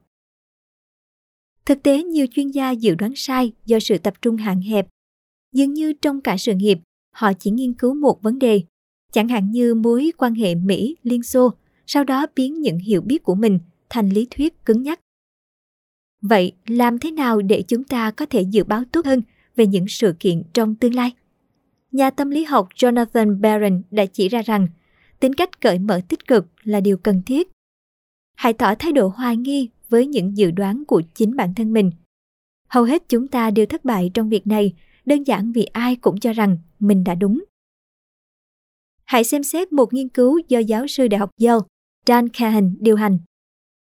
Thực 1.66 1.84
tế, 1.84 2.04
nhiều 2.04 2.26
chuyên 2.32 2.48
gia 2.48 2.72
dự 2.72 2.96
đoán 2.96 3.14
sai 3.16 3.54
do 3.66 3.80
sự 3.80 3.98
tập 3.98 4.14
trung 4.22 4.38
hạn 4.38 4.62
hẹp. 4.62 4.88
Dường 5.56 5.74
như 5.74 5.94
trong 5.94 6.22
cả 6.22 6.38
sự 6.38 6.54
nghiệp, 6.54 6.80
họ 7.16 7.34
chỉ 7.34 7.52
nghiên 7.52 7.74
cứu 7.74 7.94
một 7.94 8.22
vấn 8.22 8.40
đề, 8.40 8.64
chẳng 9.12 9.28
hạn 9.28 9.52
như 9.52 9.76
mối 9.76 10.12
quan 10.18 10.36
hệ 10.36 10.56
Mỹ-Liên 10.56 11.24
Xô, 11.24 11.54
sau 11.88 12.04
đó 12.04 12.26
biến 12.36 12.62
những 12.62 12.78
hiểu 12.78 13.02
biết 13.02 13.24
của 13.24 13.36
mình 13.36 13.60
thành 13.92 14.10
lý 14.10 14.28
thuyết 14.32 14.66
cứng 14.66 14.82
nhắc. 14.84 15.00
Vậy 16.22 16.54
làm 16.68 17.00
thế 17.00 17.12
nào 17.12 17.42
để 17.42 17.64
chúng 17.68 17.84
ta 17.84 18.12
có 18.12 18.26
thể 18.26 18.42
dự 18.42 18.64
báo 18.64 18.84
tốt 18.92 19.06
hơn 19.06 19.22
về 19.56 19.68
những 19.68 19.86
sự 19.88 20.16
kiện 20.20 20.44
trong 20.54 20.76
tương 20.76 20.96
lai? 20.96 21.12
Nhà 21.92 22.10
tâm 22.10 22.30
lý 22.30 22.44
học 22.44 22.68
Jonathan 22.76 23.42
Barron 23.42 23.82
đã 23.92 24.06
chỉ 24.06 24.30
ra 24.30 24.42
rằng 24.42 24.68
tính 25.20 25.34
cách 25.34 25.62
cởi 25.62 25.80
mở 25.80 26.02
tích 26.10 26.28
cực 26.28 26.46
là 26.64 26.80
điều 26.80 26.98
cần 26.98 27.22
thiết. 27.26 27.48
Hãy 28.38 28.54
tỏ 28.54 28.76
thái 28.76 28.92
độ 28.92 29.08
hoài 29.08 29.38
nghi 29.38 29.70
với 29.90 30.08
những 30.08 30.38
dự 30.38 30.52
đoán 30.52 30.84
của 30.88 31.02
chính 31.16 31.36
bản 31.36 31.54
thân 31.56 31.74
mình. 31.74 31.92
Hầu 32.68 32.84
hết 32.84 33.10
chúng 33.10 33.28
ta 33.28 33.52
đều 33.52 33.66
thất 33.66 33.86
bại 33.86 34.12
trong 34.14 34.30
việc 34.30 34.48
này 34.48 34.74
đơn 35.06 35.24
giản 35.24 35.52
vì 35.52 35.64
ai 35.64 35.96
cũng 35.96 36.20
cho 36.20 36.34
rằng 36.34 36.58
mình 36.80 37.04
đã 37.04 37.16
đúng. 37.16 37.44
Hãy 39.04 39.24
xem 39.24 39.44
xét 39.44 39.74
một 39.74 39.94
nghiên 39.94 40.10
cứu 40.10 40.40
do 40.48 40.60
giáo 40.60 40.88
sư 40.88 41.08
Đại 41.08 41.20
học 41.20 41.30
Yale, 41.40 41.60
Dan 42.08 42.30
Cahan 42.30 42.76
điều 42.80 42.96
hành 42.96 43.18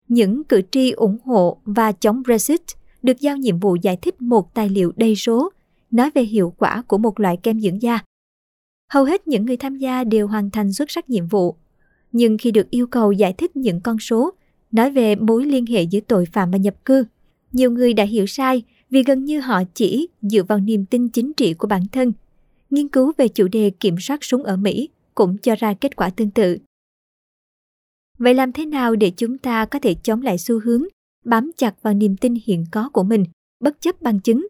những 0.09 0.45
cử 0.45 0.63
tri 0.71 0.91
ủng 0.91 1.19
hộ 1.25 1.57
và 1.65 1.93
chống 1.93 2.23
Brexit 2.23 2.61
được 3.03 3.21
giao 3.21 3.37
nhiệm 3.37 3.59
vụ 3.59 3.77
giải 3.83 3.97
thích 3.97 4.23
một 4.23 4.55
tài 4.55 4.69
liệu 4.69 4.93
đầy 4.97 5.17
số 5.17 5.51
nói 5.91 6.11
về 6.15 6.23
hiệu 6.23 6.55
quả 6.59 6.83
của 6.87 6.99
một 6.99 7.21
loại 7.21 7.37
kem 7.37 7.61
dưỡng 7.61 7.83
da. 7.83 7.99
Hầu 8.93 9.05
hết 9.05 9.29
những 9.29 9.47
người 9.47 9.57
tham 9.57 9.79
gia 9.79 10.05
đều 10.05 10.27
hoàn 10.27 10.51
thành 10.51 10.73
xuất 10.73 10.91
sắc 10.91 11.11
nhiệm 11.11 11.27
vụ, 11.27 11.57
nhưng 12.13 12.39
khi 12.39 12.51
được 12.51 12.71
yêu 12.71 12.87
cầu 12.87 13.13
giải 13.13 13.33
thích 13.33 13.57
những 13.57 13.81
con 13.81 13.99
số 13.99 14.31
nói 14.73 14.91
về 14.91 15.15
mối 15.15 15.45
liên 15.45 15.67
hệ 15.67 15.83
giữa 15.83 16.01
tội 16.01 16.27
phạm 16.33 16.51
và 16.51 16.59
nhập 16.59 16.85
cư, 16.85 17.05
nhiều 17.53 17.71
người 17.71 17.95
đã 17.95 18.05
hiểu 18.05 18.27
sai 18.27 18.63
vì 18.91 19.03
gần 19.03 19.25
như 19.25 19.41
họ 19.41 19.63
chỉ 19.75 20.09
dựa 20.23 20.43
vào 20.43 20.59
niềm 20.59 20.87
tin 20.87 21.09
chính 21.09 21.33
trị 21.33 21.55
của 21.55 21.69
bản 21.69 21.83
thân. 21.93 22.13
Nghiên 22.71 22.89
cứu 22.89 23.13
về 23.19 23.29
chủ 23.29 23.49
đề 23.49 23.71
kiểm 23.71 23.97
soát 24.01 24.25
súng 24.25 24.43
ở 24.43 24.57
Mỹ 24.57 24.89
cũng 25.15 25.39
cho 25.39 25.55
ra 25.55 25.75
kết 25.75 25.97
quả 25.97 26.11
tương 26.11 26.31
tự. 26.31 26.59
Vậy 28.19 28.35
làm 28.35 28.53
thế 28.53 28.67
nào 28.67 28.97
để 28.97 29.13
chúng 29.17 29.39
ta 29.39 29.67
có 29.67 29.79
thể 29.79 29.95
chống 30.03 30.23
lại 30.23 30.39
xu 30.39 30.61
hướng 30.61 30.85
bám 31.25 31.51
chặt 31.57 31.83
vào 31.83 31.95
niềm 31.95 32.17
tin 32.17 32.35
hiện 32.45 32.65
có 32.73 32.89
của 32.89 33.03
mình, 33.03 33.25
bất 33.61 33.81
chấp 33.81 34.03
bằng 34.03 34.21
chứng? 34.21 34.47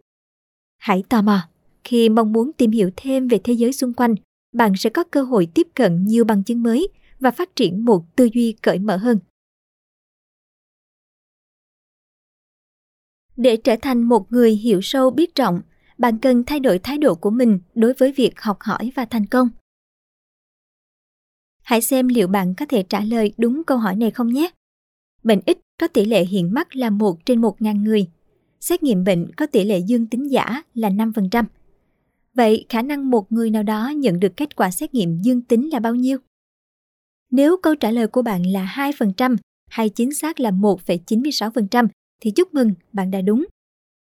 Hãy 0.76 1.04
tò 1.08 1.22
mò. 1.22 1.48
Khi 1.84 2.08
mong 2.08 2.32
muốn 2.32 2.52
tìm 2.52 2.70
hiểu 2.70 2.90
thêm 2.96 3.28
về 3.28 3.38
thế 3.44 3.52
giới 3.52 3.72
xung 3.72 3.92
quanh, 3.92 4.14
bạn 4.52 4.72
sẽ 4.76 4.90
có 4.90 5.04
cơ 5.04 5.22
hội 5.22 5.48
tiếp 5.54 5.68
cận 5.74 6.04
nhiều 6.04 6.24
bằng 6.24 6.42
chứng 6.42 6.62
mới 6.62 6.88
và 7.20 7.30
phát 7.30 7.56
triển 7.56 7.84
một 7.84 8.16
tư 8.16 8.28
duy 8.34 8.52
cởi 8.62 8.78
mở 8.78 8.96
hơn. 8.96 9.18
Để 13.36 13.56
trở 13.56 13.76
thành 13.82 14.02
một 14.02 14.32
người 14.32 14.52
hiểu 14.52 14.80
sâu 14.82 15.10
biết 15.10 15.34
trọng, 15.34 15.60
bạn 15.98 16.18
cần 16.18 16.44
thay 16.44 16.60
đổi 16.60 16.78
thái 16.78 16.98
độ 16.98 17.14
của 17.14 17.30
mình 17.30 17.60
đối 17.74 17.92
với 17.92 18.12
việc 18.12 18.40
học 18.40 18.56
hỏi 18.60 18.92
và 18.94 19.04
thành 19.04 19.26
công. 19.26 19.48
Hãy 21.66 21.80
xem 21.80 22.08
liệu 22.08 22.28
bạn 22.28 22.54
có 22.54 22.66
thể 22.66 22.82
trả 22.82 23.00
lời 23.00 23.32
đúng 23.38 23.64
câu 23.64 23.78
hỏi 23.78 23.96
này 23.96 24.10
không 24.10 24.28
nhé. 24.28 24.50
Bệnh 25.22 25.40
ít 25.46 25.58
có 25.80 25.88
tỷ 25.88 26.04
lệ 26.04 26.24
hiện 26.24 26.54
mắc 26.54 26.76
là 26.76 26.90
1 26.90 27.26
trên 27.26 27.40
1 27.40 27.62
ngàn 27.62 27.84
người. 27.84 28.06
Xét 28.60 28.82
nghiệm 28.82 29.04
bệnh 29.04 29.32
có 29.36 29.46
tỷ 29.46 29.64
lệ 29.64 29.78
dương 29.78 30.06
tính 30.06 30.30
giả 30.30 30.62
là 30.74 30.90
5%. 30.90 31.44
Vậy 32.34 32.66
khả 32.68 32.82
năng 32.82 33.10
một 33.10 33.32
người 33.32 33.50
nào 33.50 33.62
đó 33.62 33.88
nhận 33.88 34.20
được 34.20 34.36
kết 34.36 34.56
quả 34.56 34.70
xét 34.70 34.94
nghiệm 34.94 35.22
dương 35.22 35.40
tính 35.40 35.70
là 35.72 35.78
bao 35.78 35.94
nhiêu? 35.94 36.18
Nếu 37.30 37.56
câu 37.62 37.74
trả 37.74 37.90
lời 37.90 38.06
của 38.06 38.22
bạn 38.22 38.46
là 38.46 38.92
2% 38.98 39.36
hay 39.70 39.88
chính 39.88 40.14
xác 40.14 40.40
là 40.40 40.50
1,96% 40.50 41.88
thì 42.20 42.30
chúc 42.30 42.54
mừng, 42.54 42.74
bạn 42.92 43.10
đã 43.10 43.20
đúng. 43.20 43.46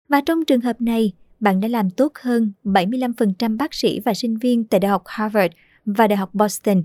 Và 0.09 0.21
trong 0.21 0.45
trường 0.45 0.61
hợp 0.61 0.81
này, 0.81 1.13
bạn 1.41 1.61
đã 1.61 1.69
làm 1.69 1.91
tốt 1.91 2.13
hơn 2.23 2.53
75% 2.65 3.57
bác 3.57 3.75
sĩ 3.75 4.01
và 4.01 4.15
sinh 4.15 4.37
viên 4.37 4.65
tại 4.65 4.81
Đại 4.81 4.91
học 4.91 5.03
Harvard 5.07 5.55
và 5.85 6.07
Đại 6.07 6.17
học 6.17 6.35
Boston 6.35 6.83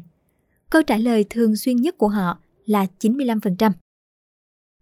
câu 0.69 0.81
trả 0.81 0.97
lời 0.97 1.25
thường 1.29 1.55
xuyên 1.55 1.75
nhất 1.75 1.97
của 1.97 2.07
họ 2.07 2.39
là 2.65 2.85
95%. 2.99 3.71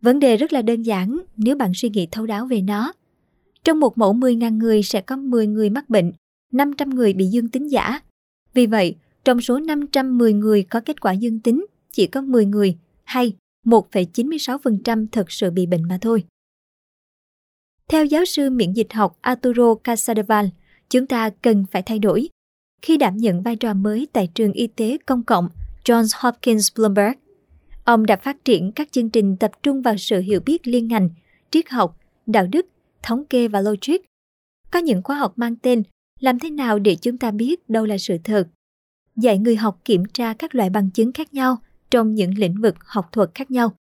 Vấn 0.02 0.20
đề 0.20 0.38
rất 0.38 0.54
là 0.54 0.62
đơn 0.62 0.82
giản 0.82 1.20
nếu 1.38 1.56
bạn 1.56 1.72
suy 1.76 1.90
nghĩ 1.90 2.08
thấu 2.12 2.26
đáo 2.26 2.46
về 2.46 2.62
nó. 2.62 2.94
Trong 3.64 3.80
một 3.80 3.98
mẫu 3.98 4.14
10.000 4.14 4.58
người 4.58 4.84
sẽ 4.84 5.02
có 5.02 5.16
10 5.16 5.48
người 5.48 5.70
mắc 5.70 5.90
bệnh, 5.90 6.12
500 6.52 6.90
người 6.90 7.14
bị 7.14 7.26
dương 7.26 7.50
tính 7.50 7.72
giả. 7.72 8.00
Vì 8.54 8.66
vậy, 8.66 8.96
trong 9.26 9.42
số 9.42 9.60
510 9.60 10.34
người 10.34 10.64
có 10.64 10.82
kết 10.86 11.02
quả 11.02 11.14
dương 11.14 11.40
tính, 11.40 11.66
chỉ 11.92 12.08
có 12.08 12.22
10 12.22 12.46
người 12.46 12.78
hay 13.04 13.34
1,96% 13.66 15.08
thực 15.12 15.32
sự 15.32 15.52
bị 15.52 15.66
bệnh 15.66 15.84
mà 15.84 15.98
thôi. 16.02 16.24
Theo 17.88 18.06
giáo 18.06 18.26
sư 18.26 18.50
miễn 18.50 18.74
dịch 18.74 18.94
học 18.94 19.18
Arturo 19.22 19.76
Casadeval, 19.76 20.46
chúng 20.90 21.08
ta 21.08 21.30
cần 21.30 21.66
phải 21.72 21.82
thay 21.82 22.00
đổi. 22.00 22.30
Khi 22.82 22.98
đảm 22.98 23.18
nhận 23.18 23.42
vai 23.42 23.56
trò 23.56 23.74
mới 23.74 24.08
tại 24.14 24.30
trường 24.36 24.54
y 24.54 24.68
tế 24.68 24.98
công 25.06 25.24
cộng, 25.24 25.50
Johns 25.86 26.16
Hopkins 26.20 26.68
Bloomberg. 26.76 27.14
Ông 27.84 28.06
đã 28.06 28.16
phát 28.16 28.46
triển 28.46 28.72
các 28.72 28.92
chương 28.92 29.10
trình 29.10 29.38
tập 29.38 29.52
trung 29.64 29.82
vào 29.82 29.98
sự 29.98 30.20
hiểu 30.20 30.40
biết 30.40 30.68
liên 30.68 30.88
ngành, 30.88 31.10
triết 31.52 31.70
học, 31.70 31.98
đạo 32.26 32.48
đức, 32.52 32.66
thống 33.04 33.26
kê 33.26 33.48
và 33.48 33.62
logic. 33.62 33.98
Có 34.72 34.80
những 34.80 35.02
khóa 35.04 35.16
học 35.16 35.34
mang 35.36 35.56
tên 35.56 35.84
Làm 36.20 36.40
thế 36.40 36.50
nào 36.50 36.80
để 36.80 36.96
chúng 36.96 37.18
ta 37.18 37.32
biết 37.32 37.70
đâu 37.70 37.86
là 37.86 37.98
sự 37.98 38.18
thật? 38.24 38.48
Dạy 39.16 39.38
người 39.38 39.56
học 39.56 39.82
kiểm 39.86 40.04
tra 40.14 40.34
các 40.34 40.56
loại 40.56 40.70
bằng 40.70 40.90
chứng 40.92 41.12
khác 41.12 41.34
nhau 41.34 41.58
trong 41.92 42.16
những 42.16 42.38
lĩnh 42.38 42.62
vực 42.62 42.76
học 42.86 43.10
thuật 43.12 43.30
khác 43.36 43.52
nhau. 43.52 43.74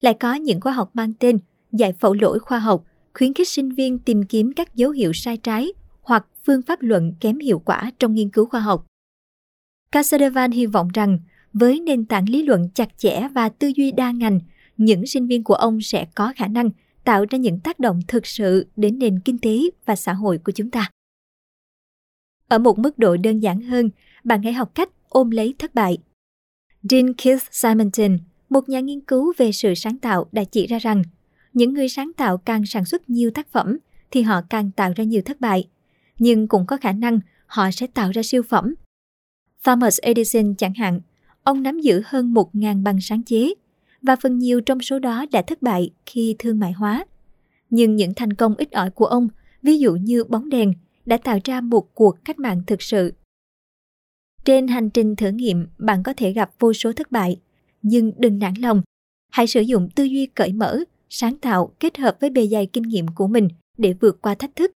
Lại 0.00 0.14
có 0.14 0.34
những 0.34 0.60
khóa 0.60 0.72
học 0.72 0.90
mang 0.94 1.12
tên 1.18 1.38
Dạy 1.72 1.92
phẫu 1.92 2.14
lỗi 2.14 2.38
khoa 2.38 2.58
học, 2.58 2.84
khuyến 3.14 3.34
khích 3.34 3.48
sinh 3.48 3.70
viên 3.70 3.98
tìm 3.98 4.22
kiếm 4.22 4.52
các 4.52 4.74
dấu 4.74 4.90
hiệu 4.90 5.12
sai 5.12 5.36
trái 5.36 5.72
hoặc 6.02 6.26
phương 6.46 6.62
pháp 6.62 6.82
luận 6.82 7.14
kém 7.20 7.38
hiệu 7.38 7.58
quả 7.58 7.90
trong 7.98 8.14
nghiên 8.14 8.30
cứu 8.30 8.46
khoa 8.46 8.60
học. 8.60 8.86
Casadevan 9.92 10.50
hy 10.50 10.66
vọng 10.66 10.88
rằng 10.94 11.18
với 11.54 11.80
nền 11.80 12.04
tảng 12.04 12.28
lý 12.28 12.42
luận 12.42 12.68
chặt 12.74 12.98
chẽ 12.98 13.28
và 13.34 13.48
tư 13.48 13.72
duy 13.76 13.92
đa 13.92 14.10
ngành, 14.10 14.40
những 14.76 15.06
sinh 15.06 15.26
viên 15.26 15.44
của 15.44 15.54
ông 15.54 15.80
sẽ 15.80 16.06
có 16.14 16.32
khả 16.36 16.46
năng 16.46 16.70
tạo 17.04 17.24
ra 17.30 17.38
những 17.38 17.60
tác 17.60 17.80
động 17.80 18.00
thực 18.08 18.26
sự 18.26 18.66
đến 18.76 18.98
nền 18.98 19.20
kinh 19.20 19.38
tế 19.38 19.58
và 19.86 19.96
xã 19.96 20.12
hội 20.12 20.38
của 20.38 20.52
chúng 20.52 20.70
ta. 20.70 20.90
Ở 22.48 22.58
một 22.58 22.78
mức 22.78 22.98
độ 22.98 23.16
đơn 23.16 23.40
giản 23.40 23.60
hơn, 23.60 23.90
bạn 24.24 24.42
hãy 24.42 24.52
học 24.52 24.74
cách 24.74 24.88
ôm 25.08 25.30
lấy 25.30 25.54
thất 25.58 25.74
bại. 25.74 25.98
Dean 26.82 27.14
Keith 27.14 27.42
Simonton, 27.50 28.18
một 28.48 28.68
nhà 28.68 28.80
nghiên 28.80 29.00
cứu 29.00 29.32
về 29.36 29.52
sự 29.52 29.74
sáng 29.74 29.98
tạo 29.98 30.26
đã 30.32 30.44
chỉ 30.44 30.66
ra 30.66 30.78
rằng 30.78 31.02
những 31.52 31.74
người 31.74 31.88
sáng 31.88 32.12
tạo 32.16 32.38
càng 32.38 32.66
sản 32.66 32.84
xuất 32.84 33.10
nhiều 33.10 33.30
tác 33.30 33.48
phẩm 33.52 33.78
thì 34.10 34.22
họ 34.22 34.40
càng 34.50 34.70
tạo 34.70 34.92
ra 34.96 35.04
nhiều 35.04 35.22
thất 35.24 35.40
bại, 35.40 35.68
nhưng 36.18 36.48
cũng 36.48 36.66
có 36.66 36.76
khả 36.76 36.92
năng 36.92 37.20
họ 37.46 37.70
sẽ 37.70 37.86
tạo 37.86 38.10
ra 38.10 38.22
siêu 38.22 38.42
phẩm. 38.42 38.74
Thomas 39.64 39.98
Edison 40.02 40.54
chẳng 40.54 40.74
hạn 40.74 41.00
ông 41.44 41.62
nắm 41.62 41.80
giữ 41.80 42.02
hơn 42.04 42.34
1.000 42.34 42.82
bằng 42.82 43.00
sáng 43.00 43.22
chế 43.22 43.54
và 44.02 44.16
phần 44.16 44.38
nhiều 44.38 44.60
trong 44.60 44.80
số 44.80 44.98
đó 44.98 45.26
đã 45.32 45.42
thất 45.42 45.62
bại 45.62 45.90
khi 46.06 46.36
thương 46.38 46.58
mại 46.58 46.72
hóa. 46.72 47.06
Nhưng 47.70 47.96
những 47.96 48.14
thành 48.14 48.32
công 48.32 48.54
ít 48.54 48.72
ỏi 48.72 48.90
của 48.90 49.06
ông, 49.06 49.28
ví 49.62 49.78
dụ 49.78 49.94
như 49.94 50.24
bóng 50.24 50.48
đèn, 50.48 50.72
đã 51.06 51.16
tạo 51.16 51.38
ra 51.44 51.60
một 51.60 51.94
cuộc 51.94 52.24
cách 52.24 52.38
mạng 52.38 52.62
thực 52.66 52.82
sự. 52.82 53.12
Trên 54.44 54.68
hành 54.68 54.90
trình 54.90 55.16
thử 55.16 55.28
nghiệm, 55.28 55.66
bạn 55.78 56.02
có 56.02 56.12
thể 56.16 56.32
gặp 56.32 56.50
vô 56.58 56.72
số 56.72 56.92
thất 56.92 57.12
bại, 57.12 57.40
nhưng 57.82 58.12
đừng 58.16 58.38
nản 58.38 58.54
lòng. 58.54 58.82
Hãy 59.32 59.46
sử 59.46 59.60
dụng 59.60 59.88
tư 59.94 60.04
duy 60.04 60.26
cởi 60.26 60.52
mở 60.52 60.78
sáng 61.10 61.36
tạo 61.36 61.74
kết 61.80 61.98
hợp 61.98 62.16
với 62.20 62.30
bề 62.30 62.46
dày 62.46 62.66
kinh 62.66 62.82
nghiệm 62.82 63.06
của 63.08 63.26
mình 63.26 63.48
để 63.78 63.94
vượt 64.00 64.22
qua 64.22 64.34
thách 64.34 64.56
thức. 64.56 64.70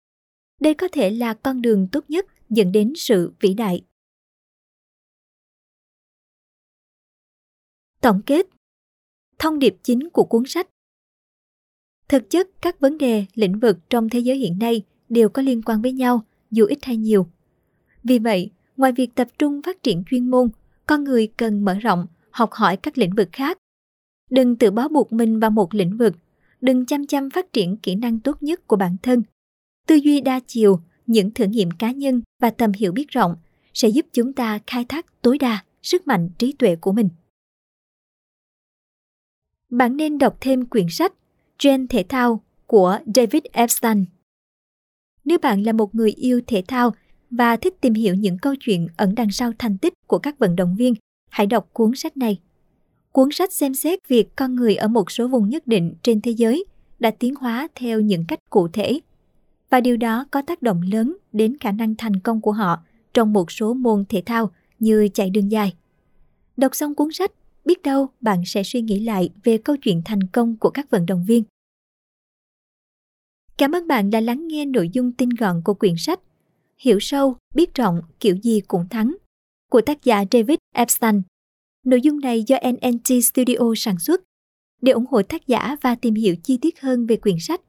Đây 0.62 0.74
có 0.74 0.88
thể 0.92 1.10
là 1.10 1.34
con 1.34 1.62
đường 1.62 1.88
tốt 1.88 2.04
nhất 2.08 2.26
dẫn 2.50 2.72
đến 2.72 2.94
sự 2.96 3.32
vĩ 3.40 3.54
đại. 3.54 3.82
Tổng 8.02 8.22
kết 8.26 8.48
Thông 9.40 9.60
điệp 9.60 9.76
chính 9.84 10.10
của 10.10 10.24
cuốn 10.24 10.44
sách 10.46 10.68
Thực 12.10 12.30
chất, 12.30 12.50
các 12.62 12.80
vấn 12.80 12.98
đề, 12.98 13.26
lĩnh 13.34 13.60
vực 13.60 13.78
trong 13.90 14.10
thế 14.10 14.20
giới 14.20 14.38
hiện 14.38 14.60
nay 14.60 14.82
đều 15.10 15.30
có 15.30 15.42
liên 15.42 15.62
quan 15.62 15.82
với 15.82 15.92
nhau, 15.92 16.22
dù 16.52 16.66
ít 16.66 16.80
hay 16.82 16.98
nhiều. 16.98 17.28
Vì 18.04 18.20
vậy, 18.20 18.52
ngoài 18.78 18.92
việc 18.92 19.16
tập 19.16 19.28
trung 19.40 19.62
phát 19.62 19.84
triển 19.84 20.04
chuyên 20.10 20.32
môn, 20.32 20.50
con 20.86 21.04
người 21.04 21.28
cần 21.38 21.66
mở 21.66 21.74
rộng, 21.74 22.08
học 22.32 22.52
hỏi 22.52 22.78
các 22.78 22.98
lĩnh 22.98 23.16
vực 23.16 23.30
khác. 23.32 23.58
Đừng 24.30 24.56
tự 24.56 24.72
bó 24.72 24.88
buộc 24.88 25.14
mình 25.14 25.40
vào 25.40 25.50
một 25.50 25.74
lĩnh 25.74 25.98
vực, 25.98 26.16
đừng 26.62 26.86
chăm 26.86 27.08
chăm 27.08 27.30
phát 27.30 27.54
triển 27.54 27.78
kỹ 27.78 27.96
năng 27.96 28.20
tốt 28.20 28.44
nhất 28.44 28.68
của 28.68 28.76
bản 28.76 28.96
thân. 29.04 29.24
Tư 29.88 29.96
duy 29.96 30.22
đa 30.22 30.40
chiều, 30.48 30.80
những 31.08 31.32
thử 31.32 31.46
nghiệm 31.46 31.72
cá 31.72 31.92
nhân 31.92 32.22
và 32.42 32.50
tầm 32.50 32.72
hiểu 32.76 32.92
biết 32.92 33.10
rộng 33.10 33.36
sẽ 33.74 33.90
giúp 33.90 34.06
chúng 34.14 34.34
ta 34.34 34.60
khai 34.68 34.86
thác 34.90 35.22
tối 35.22 35.38
đa 35.38 35.64
sức 35.84 36.08
mạnh 36.08 36.30
trí 36.38 36.54
tuệ 36.54 36.76
của 36.76 36.92
mình. 36.92 37.10
Bạn 39.70 39.98
nên 39.98 40.18
đọc 40.18 40.38
thêm 40.42 40.66
quyển 40.66 40.86
sách 40.90 41.14
Gen 41.64 41.88
thể 41.88 42.06
thao 42.10 42.44
của 42.66 42.98
David 43.16 43.44
Epstein. 43.52 44.06
Nếu 45.26 45.38
bạn 45.42 45.64
là 45.64 45.72
một 45.72 45.96
người 45.96 46.12
yêu 46.12 46.42
thể 46.48 46.64
thao 46.68 46.94
và 47.30 47.58
thích 47.58 47.82
tìm 47.82 47.94
hiểu 47.94 48.16
những 48.16 48.38
câu 48.38 48.56
chuyện 48.60 48.88
ẩn 48.98 49.16
đằng 49.16 49.32
sau 49.32 49.52
thành 49.60 49.78
tích 49.78 49.94
của 50.08 50.20
các 50.20 50.40
vận 50.40 50.56
động 50.56 50.76
viên, 50.76 50.94
hãy 51.30 51.48
đọc 51.48 51.70
cuốn 51.74 51.96
sách 51.96 52.18
này. 52.18 52.40
Cuốn 53.12 53.30
sách 53.32 53.54
xem 53.54 53.74
xét 53.74 54.08
việc 54.08 54.36
con 54.36 54.56
người 54.56 54.76
ở 54.76 54.88
một 54.88 55.12
số 55.12 55.28
vùng 55.28 55.50
nhất 55.50 55.68
định 55.68 55.94
trên 56.04 56.22
thế 56.22 56.32
giới 56.32 56.66
đã 57.00 57.12
tiến 57.12 57.36
hóa 57.36 57.68
theo 57.76 58.02
những 58.02 58.26
cách 58.28 58.40
cụ 58.50 58.68
thể 58.68 59.00
và 59.70 59.82
điều 59.82 59.98
đó 59.98 60.26
có 60.32 60.42
tác 60.42 60.62
động 60.62 60.82
lớn 60.92 61.18
đến 61.34 61.58
khả 61.60 61.72
năng 61.72 61.96
thành 61.96 62.20
công 62.20 62.42
của 62.42 62.52
họ 62.52 62.80
trong 63.14 63.34
một 63.34 63.52
số 63.52 63.74
môn 63.74 64.06
thể 64.10 64.24
thao 64.26 64.52
như 64.80 65.08
chạy 65.14 65.30
đường 65.30 65.52
dài. 65.52 65.74
Đọc 66.58 66.76
xong 66.76 66.96
cuốn 66.96 67.12
sách, 67.12 67.32
biết 67.68 67.82
đâu 67.82 68.10
bạn 68.22 68.44
sẽ 68.46 68.64
suy 68.64 68.82
nghĩ 68.82 69.00
lại 69.00 69.30
về 69.44 69.58
câu 69.58 69.78
chuyện 69.78 70.02
thành 70.06 70.24
công 70.34 70.58
của 70.58 70.70
các 70.70 70.90
vận 70.90 71.06
động 71.06 71.26
viên. 71.28 71.44
Cảm 73.58 73.72
ơn 73.72 73.88
bạn 73.88 74.10
đã 74.10 74.20
lắng 74.22 74.48
nghe 74.48 74.66
nội 74.66 74.90
dung 74.94 75.12
tinh 75.12 75.30
gọn 75.30 75.62
của 75.66 75.74
quyển 75.74 75.96
sách 75.98 76.20
Hiểu 76.78 76.98
sâu, 77.02 77.36
biết 77.56 77.74
rộng, 77.74 78.02
kiểu 78.20 78.36
gì 78.44 78.62
cũng 78.68 78.90
thắng 78.90 79.16
của 79.72 79.82
tác 79.82 80.04
giả 80.04 80.24
David 80.32 80.58
Epstein. 80.76 81.22
Nội 81.86 82.02
dung 82.02 82.20
này 82.20 82.44
do 82.48 82.58
NNT 82.72 83.24
Studio 83.24 83.74
sản 83.76 84.00
xuất. 84.00 84.24
Để 84.82 84.92
ủng 84.92 85.06
hộ 85.10 85.22
tác 85.24 85.48
giả 85.48 85.76
và 85.82 85.96
tìm 85.96 86.14
hiểu 86.14 86.36
chi 86.44 86.58
tiết 86.62 86.82
hơn 86.82 87.06
về 87.06 87.16
quyển 87.16 87.36
sách, 87.40 87.62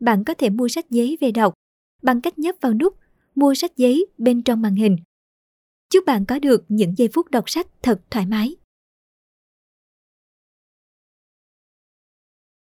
bạn 0.00 0.24
có 0.24 0.34
thể 0.34 0.50
mua 0.50 0.68
sách 0.68 0.90
giấy 0.90 1.16
về 1.20 1.30
đọc 1.30 1.54
bằng 2.02 2.20
cách 2.20 2.38
nhấp 2.38 2.56
vào 2.60 2.74
nút 2.74 2.96
mua 3.34 3.54
sách 3.54 3.76
giấy 3.76 4.06
bên 4.18 4.42
trong 4.42 4.62
màn 4.62 4.74
hình. 4.74 4.96
Chúc 5.90 6.04
bạn 6.06 6.24
có 6.26 6.38
được 6.38 6.64
những 6.68 6.94
giây 6.98 7.08
phút 7.12 7.30
đọc 7.30 7.50
sách 7.50 7.66
thật 7.82 8.00
thoải 8.10 8.26
mái. 8.26 8.56